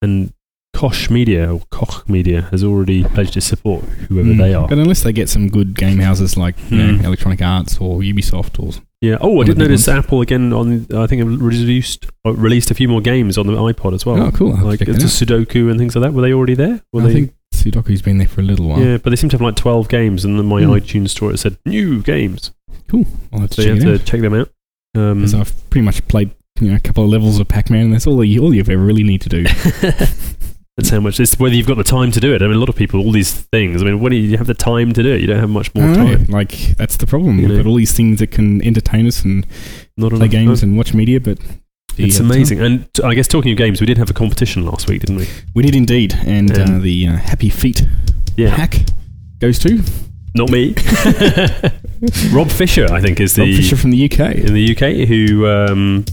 and 0.02 0.32
Koch 0.74 1.10
Media 1.10 1.52
or 1.52 1.60
Koch 1.70 2.08
Media 2.08 2.42
has 2.50 2.62
already 2.62 3.02
pledged 3.02 3.32
to 3.34 3.40
support 3.40 3.82
whoever 3.84 4.28
Mm. 4.28 4.38
they 4.38 4.54
are. 4.54 4.68
But 4.68 4.78
unless 4.78 5.02
they 5.02 5.12
get 5.12 5.28
some 5.28 5.48
good 5.48 5.74
game 5.74 5.98
houses 5.98 6.36
like 6.36 6.56
you 6.70 6.78
Hmm. 6.80 6.96
know, 7.02 7.08
Electronic 7.08 7.40
Arts 7.42 7.78
or 7.80 8.00
Ubisoft 8.00 8.62
or 8.62 8.78
Yeah. 9.00 9.16
Oh, 9.20 9.40
I 9.40 9.44
did 9.44 9.56
big 9.56 9.68
notice. 9.68 9.88
Apple 9.88 10.20
again 10.20 10.52
on. 10.52 10.86
I 10.94 11.06
think 11.06 11.22
it 11.22 11.24
released 11.24 12.06
uh, 12.26 12.34
released 12.34 12.70
a 12.70 12.74
few 12.74 12.88
more 12.88 13.00
games 13.00 13.38
on 13.38 13.46
the 13.46 13.54
iPod 13.54 13.94
as 13.94 14.04
well. 14.04 14.20
oh, 14.22 14.30
cool, 14.30 14.48
I'll 14.50 14.56
have 14.56 14.62
to 14.64 14.68
like 14.68 14.78
check 14.80 14.88
it's 14.88 15.04
a 15.04 15.24
Sudoku 15.24 15.70
and 15.70 15.78
things 15.80 15.96
like 15.96 16.02
that. 16.02 16.12
Were 16.12 16.22
they 16.22 16.32
already 16.32 16.54
there? 16.54 16.82
Were. 16.92 17.02
I 17.02 17.06
they? 17.06 17.12
think 17.14 17.34
Sudoku's 17.64 18.02
been 18.02 18.18
there 18.18 18.28
for 18.28 18.40
a 18.40 18.44
little 18.44 18.68
while. 18.68 18.80
yeah, 18.80 18.96
but 18.98 19.10
they 19.10 19.16
seem 19.16 19.30
to 19.30 19.34
have 19.34 19.42
like 19.42 19.56
twelve 19.56 19.88
games, 19.88 20.24
and 20.24 20.38
then 20.38 20.46
my 20.46 20.62
Hmm. 20.62 20.70
iTunes 20.70 21.10
store 21.10 21.32
it 21.32 21.38
said 21.38 21.56
new 21.66 22.02
games, 22.02 22.50
Cool. 22.88 23.06
I'll 23.32 23.40
have 23.40 23.50
to 23.50 23.54
so 23.56 23.62
you 23.62 23.68
check 23.74 23.82
have 23.82 23.88
it 23.92 23.96
to 23.96 24.00
out. 24.02 24.06
check 24.06 24.20
them 24.22 24.34
out. 24.34 24.50
Um, 24.96 25.20
'Cause 25.20 25.34
I've 25.34 25.70
pretty 25.70 25.84
much 25.84 26.06
played 26.08 26.30
you 26.60 26.70
know 26.70 26.76
a 26.76 26.80
couple 26.80 27.04
of 27.04 27.10
levels 27.10 27.38
of 27.38 27.46
Pac-Man, 27.48 27.84
and 27.86 27.92
that's 27.94 28.06
all 28.06 28.24
you 28.24 28.42
all 28.42 28.54
you 28.54 28.60
ever 28.60 28.76
really 28.76 29.02
need 29.04 29.20
to 29.22 29.28
do. 29.28 29.44
That's 30.76 30.90
how 30.90 31.00
much. 31.00 31.18
It's 31.18 31.36
whether 31.40 31.56
you've 31.56 31.66
got 31.66 31.76
the 31.76 31.82
time 31.82 32.12
to 32.12 32.20
do 32.20 32.32
it. 32.32 32.40
I 32.40 32.46
mean, 32.46 32.54
a 32.54 32.60
lot 32.60 32.68
of 32.68 32.76
people, 32.76 33.00
all 33.00 33.10
these 33.10 33.32
things. 33.32 33.82
I 33.82 33.84
mean, 33.84 33.98
when 33.98 34.12
do 34.12 34.16
you 34.16 34.38
have 34.38 34.46
the 34.46 34.54
time 34.54 34.92
to 34.92 35.02
do 35.02 35.12
it? 35.12 35.20
You 35.20 35.26
don't 35.26 35.40
have 35.40 35.50
much 35.50 35.74
more 35.74 35.84
I 35.86 35.92
know, 35.96 36.14
time. 36.16 36.26
Like 36.28 36.52
that's 36.76 36.96
the 36.96 37.06
problem. 37.06 37.40
You 37.40 37.48
We've 37.48 37.56
know. 37.56 37.64
got 37.64 37.68
all 37.68 37.74
these 37.74 37.92
things 37.92 38.20
that 38.20 38.28
can 38.30 38.62
entertain 38.64 39.04
us 39.08 39.24
and 39.24 39.44
Not 39.96 40.10
play 40.10 40.18
enough 40.20 40.30
games 40.30 40.60
time. 40.60 40.68
and 40.70 40.78
watch 40.78 40.94
media, 40.94 41.18
but 41.18 41.38
do 41.98 42.02
you 42.04 42.08
It's 42.08 42.18
have 42.18 42.26
the 42.28 42.32
time? 42.32 42.38
amazing. 42.38 42.60
And 42.62 42.94
t- 42.94 43.02
I 43.02 43.14
guess 43.14 43.28
talking 43.28 43.52
of 43.52 43.58
games, 43.58 43.80
we 43.80 43.86
did 43.86 43.98
have 43.98 44.08
a 44.08 44.12
competition 44.14 44.64
last 44.64 44.88
week, 44.88 45.00
didn't 45.00 45.16
we? 45.16 45.28
We 45.54 45.62
did 45.64 45.74
indeed, 45.74 46.14
and 46.26 46.56
uh, 46.56 46.62
Um, 46.62 46.80
the 46.82 47.08
uh, 47.08 47.12
Happy 47.16 47.50
Feet 47.50 47.84
Yeah. 48.36 48.50
hack 48.50 48.80
goes 49.40 49.58
to 49.60 49.82
Not 50.34 50.50
me. 50.50 50.74
Rob 52.32 52.50
Fisher, 52.50 52.86
I 52.92 53.00
think, 53.00 53.20
is 53.20 53.34
the 53.34 53.42
Rob 53.42 53.54
Fisher 53.56 53.76
from 53.76 53.90
the 53.90 54.04
UK. 54.04 54.20
in 54.36 54.54
the 54.54 54.72
UK 54.76 55.08
who 55.08 55.46
um, 55.46 56.04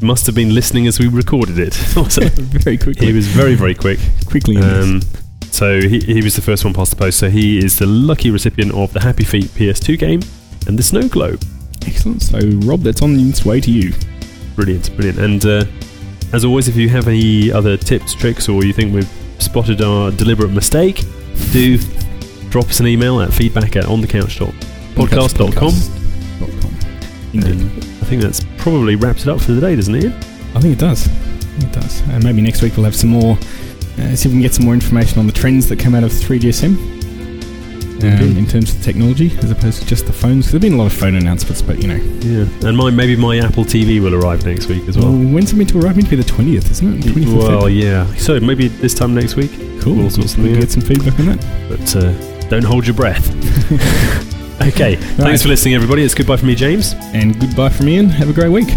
must 0.00 0.26
have 0.26 0.34
been 0.34 0.54
listening 0.54 0.86
as 0.86 0.98
we 0.98 1.08
recorded 1.08 1.58
it. 1.58 1.72
So 1.74 2.02
Very 2.64 2.76
quickly, 2.76 3.06
he 3.06 3.12
was 3.12 3.26
very, 3.28 3.54
very 3.54 3.74
quick. 3.74 3.98
quickly. 4.26 4.56
in 4.56 4.60
this. 4.60 4.84
Um, 4.84 5.00
so 5.50 5.80
he, 5.80 6.00
he 6.00 6.22
was 6.22 6.34
the 6.36 6.42
first 6.42 6.64
one 6.64 6.74
past 6.74 6.90
the 6.90 6.96
post. 6.96 7.18
So 7.18 7.30
he 7.30 7.58
is 7.58 7.78
the 7.78 7.86
lucky 7.86 8.30
recipient 8.30 8.72
of 8.74 8.92
the 8.92 9.00
Happy 9.00 9.24
Feet 9.24 9.44
PS2 9.46 9.98
game 9.98 10.20
and 10.66 10.78
the 10.78 10.82
Snow 10.82 11.08
Globe. 11.08 11.42
Excellent. 11.86 12.22
So 12.22 12.38
Rob, 12.66 12.80
that's 12.80 13.00
on 13.02 13.18
its 13.18 13.44
way 13.44 13.60
to 13.60 13.70
you. 13.70 13.92
Brilliant, 14.54 14.94
brilliant. 14.96 15.18
And 15.18 15.44
uh, 15.46 15.64
as 16.32 16.44
always, 16.44 16.68
if 16.68 16.76
you 16.76 16.88
have 16.88 17.08
any 17.08 17.50
other 17.50 17.76
tips, 17.76 18.14
tricks, 18.14 18.48
or 18.48 18.64
you 18.64 18.72
think 18.72 18.94
we've 18.94 19.10
spotted 19.38 19.82
our 19.82 20.10
deliberate 20.10 20.50
mistake, 20.50 21.02
do 21.52 21.78
drop 22.50 22.66
us 22.66 22.80
an 22.80 22.86
email 22.86 23.20
at 23.20 23.32
feedback 23.32 23.76
at 23.76 23.84
onthecouch.podcast.com. 23.84 25.72
And 27.34 27.44
I 27.44 28.04
think 28.06 28.22
that's 28.22 28.44
probably 28.58 28.94
wraps 28.96 29.22
it 29.22 29.28
up 29.28 29.40
for 29.40 29.52
the 29.52 29.60
day, 29.60 29.74
doesn't 29.74 29.94
it? 29.94 30.04
Ian? 30.04 30.12
I 30.54 30.60
think 30.60 30.74
it 30.74 30.78
does. 30.78 31.06
It 31.58 31.72
does. 31.72 32.02
And 32.10 32.22
maybe 32.22 32.42
next 32.42 32.60
week 32.62 32.76
we'll 32.76 32.84
have 32.84 32.96
some 32.96 33.10
more. 33.10 33.38
Uh, 33.98 34.14
see 34.14 34.26
if 34.26 34.26
we 34.26 34.32
can 34.32 34.40
get 34.42 34.54
some 34.54 34.64
more 34.64 34.74
information 34.74 35.18
on 35.18 35.26
the 35.26 35.32
trends 35.32 35.68
that 35.68 35.78
come 35.78 35.94
out 35.94 36.02
of 36.04 36.10
3GSM 36.10 37.01
um, 38.04 38.36
in 38.36 38.46
terms 38.46 38.74
of 38.74 38.82
technology, 38.82 39.36
as 39.38 39.50
opposed 39.50 39.80
to 39.82 39.86
just 39.86 40.06
the 40.06 40.12
phones. 40.12 40.50
There've 40.50 40.60
been 40.62 40.74
a 40.74 40.76
lot 40.76 40.86
of 40.86 40.92
phone 40.92 41.14
announcements, 41.14 41.62
but 41.62 41.80
you 41.80 41.88
know, 41.88 41.96
Yeah. 42.20 42.46
And 42.68 42.76
my, 42.76 42.90
maybe 42.90 43.16
my 43.16 43.38
Apple 43.38 43.64
TV 43.64 44.00
will 44.02 44.14
arrive 44.14 44.44
next 44.44 44.66
week 44.66 44.88
as 44.88 44.96
well, 44.98 45.10
well. 45.12 45.32
when's 45.34 45.52
it 45.52 45.56
meant 45.56 45.70
to 45.70 45.78
arrive? 45.80 45.96
Meant 45.96 46.08
to 46.10 46.16
be 46.16 46.22
the 46.22 46.30
20th, 46.30 46.70
isn't 46.70 46.98
it? 46.98 47.04
25th 47.04 47.36
Well, 47.38 47.68
yeah. 47.68 48.06
So 48.16 48.38
maybe 48.40 48.68
this 48.68 48.94
time 48.94 49.14
next 49.14 49.36
week. 49.36 49.50
cool. 49.80 49.94
we'll 49.94 50.04
we 50.04 50.10
something 50.10 50.44
can 50.44 50.54
out. 50.54 50.60
get 50.60 50.70
some 50.70 50.82
feedback 50.82 51.18
on 51.20 51.26
that. 51.26 51.68
But 51.68 51.96
uh, 51.96 52.48
don't 52.48 52.64
hold 52.64 52.86
your 52.86 52.94
breath. 52.94 53.28
okay. 54.62 54.96
Right. 54.96 55.04
Thanks 55.16 55.42
for 55.42 55.48
listening, 55.48 55.74
everybody. 55.74 56.02
It's 56.02 56.14
goodbye 56.14 56.36
from 56.36 56.48
me, 56.48 56.54
James. 56.54 56.94
And 57.14 57.38
goodbye 57.40 57.70
from 57.70 57.88
Ian. 57.88 58.08
Have 58.08 58.28
a 58.28 58.32
great 58.32 58.50
week. 58.50 58.68